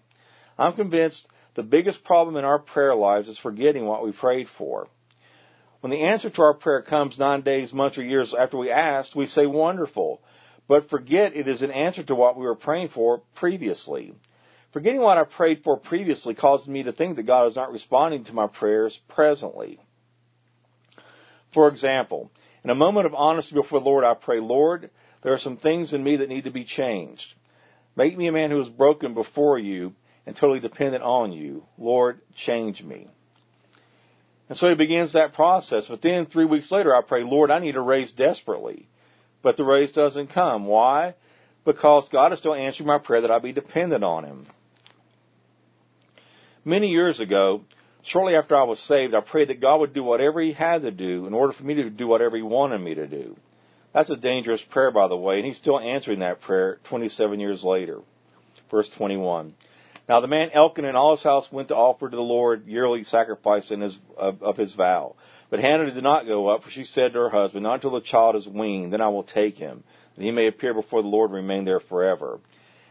I'm 0.59 0.75
convinced 0.75 1.27
the 1.55 1.63
biggest 1.63 2.05
problem 2.05 2.37
in 2.37 2.45
our 2.45 2.59
prayer 2.59 2.95
lives 2.95 3.29
is 3.29 3.39
forgetting 3.39 3.87
what 3.87 4.05
we 4.05 4.13
prayed 4.13 4.49
for. 4.59 4.89
When 5.81 5.91
the 5.91 6.03
answer 6.03 6.31
to 6.31 6.43
our 6.43 6.55
prayer 6.55 6.83
comes 6.83 7.19
nine 7.19 7.43
days, 7.43 7.73
months, 7.73 7.99
or 7.99 8.03
years 8.03 8.35
after 8.35 8.57
we 8.57 8.71
asked, 8.71 9.15
we 9.15 9.27
say 9.27 9.47
wonderful, 9.47 10.21
but 10.69 10.91
forget 10.91 11.37
it 11.37 11.47
is 11.47 11.63
an 11.63 11.71
answer 11.71 12.03
to 12.05 12.15
what 12.15 12.37
we 12.37 12.45
were 12.45 12.57
praying 12.57 12.89
for 12.89 13.23
previously. 13.37 14.15
Forgetting 14.73 15.01
what 15.01 15.19
I 15.19 15.25
prayed 15.25 15.63
for 15.65 15.79
previously 15.79 16.35
causes 16.35 16.69
me 16.69 16.83
to 16.83 16.93
think 16.93 17.17
that 17.17 17.23
God 17.27 17.47
is 17.47 17.57
not 17.57 17.73
responding 17.73 18.25
to 18.25 18.35
my 18.35 18.47
prayers 18.47 18.99
presently. 19.09 19.81
For 21.55 21.69
example, 21.69 22.31
in 22.63 22.71
a 22.71 22.75
moment 22.75 23.07
of 23.07 23.15
honesty 23.15 23.55
before 23.55 23.81
the 23.81 23.87
Lord, 23.87 24.05
I 24.05 24.15
pray, 24.15 24.41
Lord, 24.41 24.91
there 25.23 25.33
are 25.33 25.39
some 25.39 25.57
things 25.57 25.95
in 25.95 26.05
me 26.05 26.17
that 26.17 26.29
need 26.29 26.45
to 26.45 26.51
be 26.51 26.65
changed. 26.65 27.35
Make 27.97 28.17
me 28.17 28.27
a 28.29 28.33
man 28.33 28.51
who 28.51 28.61
is 28.61 28.69
broken 28.69 29.15
before 29.15 29.59
you 29.59 29.95
and 30.27 30.37
totally 30.37 30.61
dependent 30.61 31.03
on 31.03 31.33
you. 31.33 31.65
Lord, 31.79 32.21
change 32.35 32.83
me. 32.83 33.09
And 34.49 34.59
so 34.59 34.69
he 34.69 34.75
begins 34.75 35.15
that 35.15 35.33
process. 35.33 35.87
But 35.89 36.03
then 36.03 36.27
three 36.27 36.45
weeks 36.45 36.71
later, 36.71 36.95
I 36.95 37.03
pray, 37.03 37.25
Lord, 37.25 37.51
I 37.51 37.59
need 37.59 37.77
a 37.77 37.81
raise 37.81 38.13
desperately. 38.13 38.89
But 39.43 39.57
the 39.57 39.65
raise 39.65 39.93
doesn't 39.93 40.29
come. 40.29 40.67
Why? 40.67 41.15
Because 41.65 42.09
God 42.11 42.33
is 42.33 42.39
still 42.39 42.55
answering 42.55 42.87
my 42.87 42.99
prayer 42.99 43.23
that 43.23 43.31
I 43.31 43.39
be 43.39 43.53
dependent 43.53 44.05
on 44.05 44.25
him. 44.25 44.47
Many 46.67 46.89
years 46.89 47.21
ago, 47.21 47.63
Shortly 48.07 48.37
after 48.37 48.55
I 48.55 48.63
was 48.63 48.79
saved, 48.79 49.15
I 49.15 49.21
prayed 49.21 49.49
that 49.49 49.61
God 49.61 49.81
would 49.81 49.93
do 49.93 50.05
whatever 50.05 50.41
He 50.41 50.53
had 50.53 50.83
to 50.83 50.93
do 50.93 51.27
in 51.27 51.35
order 51.35 51.53
for 51.53 51.65
me 51.65 51.75
to 51.75 51.91
do 51.91 52.07
whatever 52.07 52.37
He 52.37 52.43
wanted 52.43 52.79
me 52.79 52.95
to 52.95 53.07
do. 53.09 53.37
That's 53.93 54.11
a 54.11 54.17
dangerous 54.17 54.63
prayer, 54.63 54.93
by 54.93 55.09
the 55.09 55.17
way, 55.17 55.39
and 55.39 55.47
He's 55.47 55.59
still 55.59 55.81
answering 55.81 56.21
that 56.21 56.41
prayer 56.41 56.79
27 56.85 57.41
years 57.41 57.65
later. 57.65 58.01
Verse 58.71 58.89
21. 58.97 59.55
Now 60.09 60.21
the 60.21 60.29
man 60.29 60.51
Elkanah 60.55 60.87
and 60.87 60.97
all 60.97 61.17
his 61.17 61.25
house 61.25 61.51
went 61.51 61.69
to 61.69 61.75
offer 61.75 62.09
to 62.09 62.15
the 62.17 62.23
Lord 62.23 62.69
yearly 62.69 63.03
sacrifice 63.03 63.73
in 63.73 63.81
his, 63.81 63.99
of, 64.17 64.41
of 64.41 64.57
his 64.57 64.73
vow. 64.73 65.17
But 65.51 65.59
Hannah 65.59 65.91
did 65.91 66.03
not 66.05 66.27
go 66.27 66.47
up, 66.49 66.63
for 66.63 66.71
she 66.71 66.85
said 66.85 67.13
to 67.13 67.19
her 67.19 67.31
husband, 67.31 67.65
Not 67.65 67.75
until 67.75 67.91
the 67.91 68.01
child 68.01 68.37
is 68.37 68.47
weaned, 68.47 68.93
then 68.93 69.01
I 69.01 69.09
will 69.09 69.25
take 69.25 69.57
him, 69.57 69.83
and 70.15 70.25
he 70.25 70.31
may 70.31 70.47
appear 70.47 70.75
before 70.75 71.03
the 71.03 71.09
Lord 71.09 71.31
and 71.31 71.37
remain 71.37 71.65
there 71.65 71.81
forever. 71.81 72.39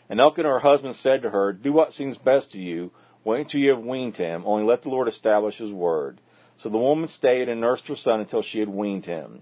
And 0.10 0.20
Elkanah 0.20 0.50
her 0.50 0.60
husband 0.60 0.98
said 0.98 1.22
to 1.22 1.30
her, 1.30 1.54
Do 1.54 1.72
what 1.72 1.94
seems 1.94 2.18
best 2.18 2.52
to 2.52 2.60
you, 2.60 2.92
wait 3.26 3.42
until 3.42 3.60
you 3.60 3.72
have 3.72 3.84
weaned 3.84 4.16
him, 4.16 4.44
only 4.46 4.64
let 4.64 4.84
the 4.84 4.90
Lord 4.90 5.10
establish 5.10 5.58
his 5.58 5.72
word. 5.72 6.22
So 6.60 6.70
the 6.70 6.78
woman 6.78 7.10
stayed 7.10 7.50
and 7.50 7.60
nursed 7.60 7.88
her 7.88 7.98
son 7.98 8.22
until 8.22 8.42
she 8.42 8.60
had 8.60 8.70
weaned 8.70 9.06
him. 9.06 9.42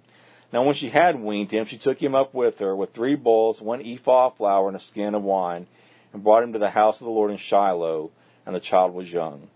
Now 0.52 0.64
when 0.64 0.76
she 0.76 0.90
had 0.90 1.22
weaned 1.22 1.52
him, 1.52 1.66
she 1.66 1.78
took 1.78 2.02
him 2.02 2.16
up 2.16 2.34
with 2.34 2.60
her 2.60 2.76
with 2.76 2.94
three 2.94 3.16
bulls, 3.16 3.62
one 3.62 3.86
ephah 3.86 4.28
of 4.28 4.38
flour, 4.38 4.68
and 4.68 4.78
a 4.78 4.80
skin 4.80 5.14
of 5.14 5.24
wine, 5.24 5.68
and 6.12 6.24
brought 6.24 6.44
him 6.44 6.54
to 6.54 6.60
the 6.60 6.70
house 6.70 7.00
of 7.00 7.06
the 7.06 7.12
Lord 7.12 7.32
in 7.32 7.38
Shiloh, 7.38 8.12
and 8.46 8.56
the 8.56 8.60
child 8.60 8.94
was 8.94 9.12
young. 9.12 9.48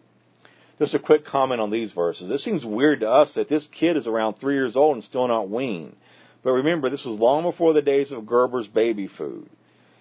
Just 0.79 0.93
a 0.93 0.99
quick 0.99 1.25
comment 1.25 1.59
on 1.59 1.71
these 1.71 1.91
verses. 1.91 2.29
It 2.29 2.39
seems 2.39 2.63
weird 2.63 2.99
to 2.99 3.09
us 3.09 3.33
that 3.33 3.49
this 3.49 3.65
kid 3.67 3.97
is 3.97 4.05
around 4.05 4.35
three 4.35 4.55
years 4.55 4.75
old 4.75 4.95
and 4.95 5.03
still 5.03 5.27
not 5.27 5.49
weaned. 5.49 5.95
But 6.43 6.51
remember, 6.51 6.89
this 6.89 7.03
was 7.03 7.19
long 7.19 7.43
before 7.43 7.73
the 7.73 7.81
days 7.81 8.11
of 8.11 8.27
Gerber's 8.27 8.67
baby 8.67 9.07
food. 9.07 9.49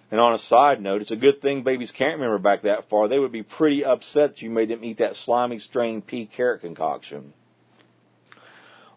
And 0.09 0.19
on 0.21 0.33
a 0.33 0.39
side 0.39 0.81
note, 0.81 1.01
it's 1.01 1.11
a 1.11 1.17
good 1.17 1.41
thing 1.41 1.63
babies 1.63 1.91
can't 1.91 2.19
remember 2.19 2.37
back 2.37 2.61
that 2.61 2.89
far. 2.89 3.07
They 3.07 3.19
would 3.19 3.31
be 3.31 3.43
pretty 3.43 3.83
upset 3.83 4.31
that 4.31 4.41
you 4.41 4.49
made 4.49 4.69
them 4.69 4.83
eat 4.83 4.99
that 4.99 5.17
slimy 5.17 5.59
strained 5.59 6.07
pea 6.07 6.25
carrot 6.25 6.61
concoction. 6.61 7.33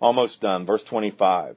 Almost 0.01 0.41
done. 0.41 0.67
Verse 0.67 0.85
25. 0.85 1.57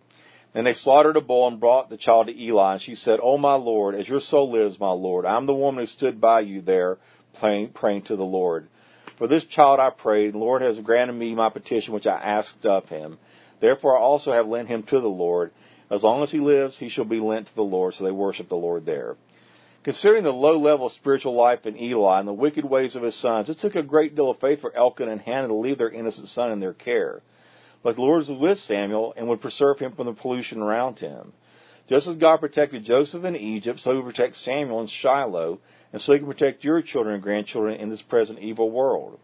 And 0.56 0.68
they 0.68 0.74
slaughtered 0.74 1.18
a 1.18 1.22
bull 1.22 1.48
and 1.48 1.60
brought 1.60 1.90
the 1.90 1.98
child 1.98 2.28
to 2.28 2.40
Eli. 2.40 2.74
And 2.74 2.82
she 2.82 2.96
said, 2.96 3.20
O 3.22 3.38
my 3.38 3.56
Lord, 3.56 3.96
as 3.96 4.08
your 4.08 4.20
soul 4.22 4.52
lives, 4.52 4.80
my 4.80 4.92
Lord, 4.92 5.26
I 5.26 5.38
am 5.38 5.46
the 5.46 5.54
woman 5.54 5.84
who 5.84 5.88
stood 5.88 6.20
by 6.20 6.42
you 6.42 6.62
there 6.62 6.98
praying, 7.40 7.70
praying 7.70 8.04
to 8.04 8.16
the 8.16 8.24
Lord. 8.24 8.68
For 9.18 9.28
this 9.28 9.46
child 9.46 9.80
I 9.80 9.90
prayed, 9.90 10.34
and 10.34 10.36
the 10.36 10.40
Lord 10.40 10.62
has 10.62 10.78
granted 10.80 11.14
me 11.14 11.36
my 11.36 11.50
petition 11.50 11.94
which 11.94 12.08
I 12.08 12.18
asked 12.18 12.66
of 12.66 12.88
him. 12.90 13.20
Therefore 13.62 13.98
I 13.98 14.02
also 14.02 14.32
have 14.32 14.48
lent 14.48 14.68
him 14.68 14.84
to 14.84 15.00
the 15.00 15.08
Lord. 15.08 15.52
As 15.90 16.04
long 16.04 16.24
as 16.24 16.32
he 16.32 16.40
lives, 16.40 16.78
he 16.78 16.90
shall 16.90 17.06
be 17.06 17.20
lent 17.20 17.48
to 17.48 17.56
the 17.56 17.62
Lord. 17.62 17.94
So 17.94 18.04
they 18.04 18.12
worship 18.12 18.50
the 18.50 18.56
Lord 18.56 18.86
there. 18.86 19.16
Considering 19.84 20.24
the 20.24 20.32
low 20.32 20.58
level 20.58 20.86
of 20.86 20.94
spiritual 20.94 21.34
life 21.34 21.66
in 21.66 21.78
Eli 21.78 22.20
and 22.20 22.28
the 22.28 22.34
wicked 22.34 22.64
ways 22.64 22.96
of 22.96 23.04
his 23.04 23.16
sons, 23.16 23.50
it 23.50 23.60
took 23.60 23.76
a 23.76 23.84
great 23.84 24.16
deal 24.16 24.30
of 24.30 24.40
faith 24.40 24.62
for 24.62 24.74
Elkanah 24.76 25.12
and 25.12 25.22
Hannah 25.22 25.50
to 25.50 25.54
leave 25.54 25.78
their 25.78 25.90
innocent 25.90 26.30
son 26.30 26.52
in 26.52 26.62
their 26.62 26.74
care. 26.74 27.22
But 27.84 27.96
the 27.96 28.02
Lord 28.02 28.20
was 28.20 28.30
with 28.30 28.60
Samuel 28.60 29.14
and 29.18 29.28
would 29.28 29.42
preserve 29.42 29.80
him 29.80 29.92
from 29.92 30.06
the 30.06 30.14
pollution 30.14 30.62
around 30.62 31.00
him. 31.00 31.34
Just 31.90 32.08
as 32.08 32.16
God 32.16 32.38
protected 32.38 32.86
Joseph 32.86 33.26
in 33.26 33.36
Egypt, 33.36 33.82
so 33.82 33.92
he 33.92 33.98
will 33.98 34.06
protect 34.06 34.38
Samuel 34.38 34.80
in 34.80 34.88
Shiloh, 34.88 35.60
and 35.92 36.02
so 36.02 36.14
he 36.14 36.20
can 36.20 36.30
protect 36.30 36.64
your 36.64 36.82
children 36.82 37.16
and 37.16 37.24
grandchildren 37.24 37.82
in 37.82 37.90
this 37.90 38.02
present 38.02 38.40
evil 38.40 38.72
world. 38.72 39.20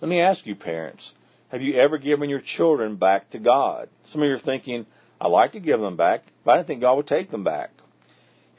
Let 0.00 0.08
me 0.08 0.20
ask 0.20 0.46
you, 0.46 0.54
parents, 0.54 1.14
have 1.48 1.62
you 1.62 1.74
ever 1.80 1.98
given 1.98 2.30
your 2.30 2.40
children 2.40 2.94
back 2.94 3.30
to 3.30 3.40
God? 3.40 3.88
Some 4.04 4.22
of 4.22 4.28
you 4.28 4.36
are 4.36 4.38
thinking, 4.38 4.86
I'd 5.20 5.32
like 5.32 5.52
to 5.52 5.60
give 5.60 5.80
them 5.80 5.96
back, 5.96 6.22
but 6.44 6.52
I 6.52 6.56
didn't 6.58 6.68
think 6.68 6.80
God 6.82 6.94
would 6.94 7.08
take 7.08 7.32
them 7.32 7.42
back. 7.42 7.70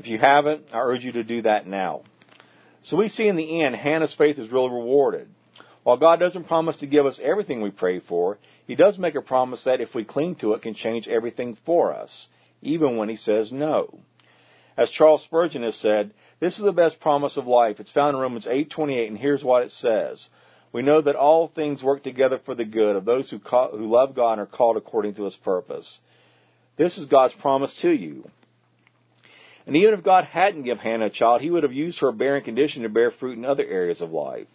If 0.01 0.07
you 0.07 0.17
haven't, 0.17 0.65
I 0.73 0.79
urge 0.79 1.05
you 1.05 1.11
to 1.11 1.23
do 1.23 1.43
that 1.43 1.67
now. 1.67 2.01
So 2.81 2.97
we 2.97 3.07
see 3.07 3.27
in 3.27 3.35
the 3.35 3.61
end, 3.61 3.75
Hannah's 3.75 4.15
faith 4.15 4.39
is 4.39 4.51
really 4.51 4.71
rewarded. 4.71 5.29
While 5.83 5.97
God 5.97 6.19
doesn't 6.19 6.47
promise 6.47 6.77
to 6.77 6.87
give 6.87 7.05
us 7.05 7.19
everything 7.23 7.61
we 7.61 7.69
pray 7.69 7.99
for, 7.99 8.39
He 8.65 8.73
does 8.73 8.97
make 8.97 9.13
a 9.13 9.21
promise 9.21 9.65
that 9.65 9.79
if 9.79 9.93
we 9.93 10.03
cling 10.03 10.37
to 10.37 10.53
it, 10.53 10.63
can 10.63 10.73
change 10.73 11.07
everything 11.07 11.55
for 11.67 11.93
us, 11.93 12.29
even 12.63 12.97
when 12.97 13.09
He 13.09 13.15
says 13.15 13.51
no. 13.51 13.99
As 14.75 14.89
Charles 14.89 15.21
Spurgeon 15.21 15.61
has 15.61 15.75
said, 15.75 16.15
this 16.39 16.57
is 16.57 16.65
the 16.65 16.71
best 16.71 16.99
promise 16.99 17.37
of 17.37 17.45
life. 17.45 17.79
It's 17.79 17.91
found 17.91 18.15
in 18.15 18.21
Romans 18.23 18.47
8:28, 18.47 19.07
and 19.07 19.19
here's 19.19 19.43
what 19.43 19.61
it 19.61 19.71
says: 19.71 20.29
We 20.73 20.81
know 20.81 21.01
that 21.01 21.15
all 21.15 21.47
things 21.47 21.83
work 21.83 22.01
together 22.01 22.39
for 22.43 22.55
the 22.55 22.65
good 22.65 22.95
of 22.95 23.05
those 23.05 23.29
who, 23.29 23.37
call, 23.37 23.77
who 23.77 23.85
love 23.85 24.15
God 24.15 24.39
and 24.39 24.41
are 24.41 24.45
called 24.47 24.77
according 24.77 25.13
to 25.13 25.25
His 25.25 25.35
purpose. 25.35 25.99
This 26.75 26.97
is 26.97 27.05
God's 27.05 27.35
promise 27.35 27.75
to 27.83 27.91
you. 27.91 28.27
And 29.71 29.77
even 29.77 29.93
if 29.93 30.03
God 30.03 30.25
hadn't 30.25 30.63
given 30.63 30.83
Hannah 30.83 31.05
a 31.05 31.09
child, 31.09 31.39
He 31.39 31.49
would 31.49 31.63
have 31.63 31.71
used 31.71 31.99
her 31.99 32.11
barren 32.11 32.43
condition 32.43 32.83
to 32.83 32.89
bear 32.89 33.09
fruit 33.09 33.37
in 33.37 33.45
other 33.45 33.63
areas 33.65 34.01
of 34.01 34.11
life. 34.11 34.49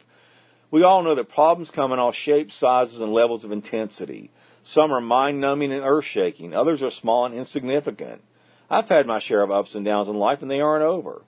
We 0.70 0.82
all 0.82 1.02
know 1.02 1.14
that 1.14 1.30
problems 1.30 1.70
come 1.70 1.90
in 1.92 1.98
all 1.98 2.12
shapes, 2.12 2.54
sizes, 2.54 3.00
and 3.00 3.14
levels 3.14 3.42
of 3.42 3.50
intensity. 3.50 4.30
Some 4.62 4.92
are 4.92 5.00
mind 5.00 5.40
numbing 5.40 5.72
and 5.72 5.82
earth 5.82 6.04
shaking. 6.04 6.52
Others 6.52 6.82
are 6.82 6.90
small 6.90 7.24
and 7.24 7.34
insignificant. 7.34 8.20
I've 8.68 8.90
had 8.90 9.06
my 9.06 9.20
share 9.20 9.40
of 9.40 9.50
ups 9.50 9.74
and 9.74 9.86
downs 9.86 10.08
in 10.08 10.16
life 10.16 10.42
and 10.42 10.50
they 10.50 10.60
aren't 10.60 10.84
over. 10.84 11.22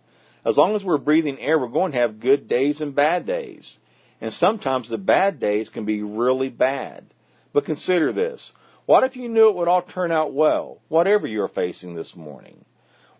As 0.44 0.58
long 0.58 0.76
as 0.76 0.84
we're 0.84 0.98
breathing 0.98 1.38
air, 1.40 1.58
we're 1.58 1.68
going 1.68 1.92
to 1.92 1.98
have 1.98 2.20
good 2.20 2.46
days 2.46 2.82
and 2.82 2.94
bad 2.94 3.24
days. 3.24 3.74
And 4.20 4.34
sometimes 4.34 4.90
the 4.90 4.98
bad 4.98 5.40
days 5.40 5.70
can 5.70 5.86
be 5.86 6.02
really 6.02 6.50
bad. 6.50 7.06
But 7.54 7.64
consider 7.64 8.12
this. 8.12 8.52
What 8.84 9.04
if 9.04 9.16
you 9.16 9.30
knew 9.30 9.48
it 9.48 9.56
would 9.56 9.66
all 9.68 9.80
turn 9.80 10.12
out 10.12 10.34
well, 10.34 10.76
whatever 10.88 11.26
you're 11.26 11.48
facing 11.48 11.94
this 11.94 12.14
morning? 12.14 12.66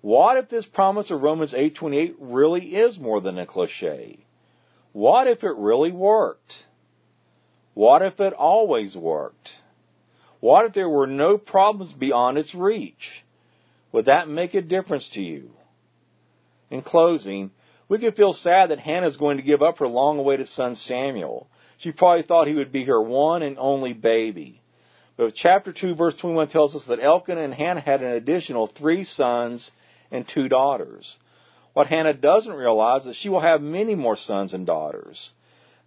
What 0.01 0.37
if 0.37 0.49
this 0.49 0.67
promise 0.67 1.11
of 1.11 1.23
Romans 1.23 1.53
8:28 1.53 2.15
really 2.19 2.77
is 2.77 2.99
more 2.99 3.21
than 3.21 3.39
a 3.39 3.47
cliche? 3.47 4.19
What 4.93 5.27
if 5.27 5.43
it 5.43 5.57
really 5.57 5.93
worked? 5.93 6.65
What 7.75 8.03
if 8.03 8.21
it 8.21 8.33
always 8.33 8.97
worked? 8.97 9.53
What 10.41 10.67
if 10.67 10.73
there 10.73 10.89
were 10.89 11.07
no 11.07 11.37
problems 11.37 11.93
beyond 11.93 12.39
its 12.39 12.55
reach? 12.55 13.25
Would 13.93 14.05
that 14.05 14.29
make 14.29 14.55
a 14.55 14.63
difference 14.63 15.09
to 15.11 15.23
you? 15.23 15.51
In 16.71 16.83
closing, 16.83 17.51
we 17.89 17.99
could 17.99 18.17
feel 18.17 18.33
sad 18.35 18.71
that 18.71 18.79
Hannah 18.79 19.09
is 19.09 19.17
going 19.17 19.39
to 19.39 19.43
give 19.43 19.63
up 19.63 19.79
her 19.79 19.89
long 19.89 20.19
awaited 20.19 20.49
son 20.49 20.77
Samuel. 20.77 21.49
She 21.79 21.93
probably 21.93 22.23
thought 22.23 22.47
he 22.47 22.55
would 22.55 22.73
be 22.73 22.85
her 22.85 23.01
one 23.01 23.43
and 23.43 23.59
only 23.59 23.95
baby. 23.95 24.61
But 25.17 25.35
chapter 25.35 25.73
2 25.73 25.95
verse 25.97 26.15
21 26.17 26.49
tells 26.49 26.77
us 26.77 26.85
that 26.87 27.01
Elkanah 27.01 27.43
and 27.43 27.55
Hannah 27.55 27.81
had 27.81 28.03
an 28.03 28.13
additional 28.13 28.69
three 28.69 29.05
sons 29.05 29.71
and 30.11 30.27
two 30.27 30.49
daughters. 30.49 31.19
What 31.73 31.87
Hannah 31.87 32.15
doesn't 32.15 32.53
realize 32.53 33.07
is 33.07 33.17
she 33.17 33.29
will 33.29 33.41
have 33.41 33.61
many 33.61 33.95
more 33.95 34.17
sons 34.17 34.55
and 34.55 34.67
daughters. 34.67 35.33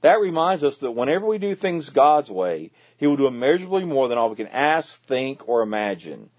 That 0.01 0.19
reminds 0.19 0.63
us 0.63 0.77
that 0.77 0.91
whenever 0.91 1.27
we 1.27 1.37
do 1.37 1.55
things 1.55 1.89
God's 1.89 2.29
way, 2.29 2.71
He 2.97 3.07
will 3.07 3.17
do 3.17 3.27
immeasurably 3.27 3.85
more 3.85 4.07
than 4.07 4.17
all 4.17 4.29
we 4.29 4.35
can 4.35 4.47
ask, 4.47 5.05
think, 5.07 5.47
or 5.47 5.61
imagine. 5.61 6.29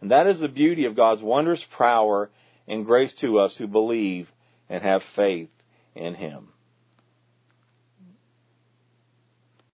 And 0.00 0.10
that 0.10 0.26
is 0.26 0.40
the 0.40 0.48
beauty 0.48 0.84
of 0.84 0.96
God's 0.96 1.22
wondrous 1.22 1.64
power 1.76 2.30
and 2.68 2.84
grace 2.84 3.14
to 3.16 3.38
us 3.38 3.56
who 3.56 3.66
believe 3.66 4.28
and 4.68 4.82
have 4.82 5.02
faith 5.14 5.50
in 5.94 6.14
Him. 6.14 6.48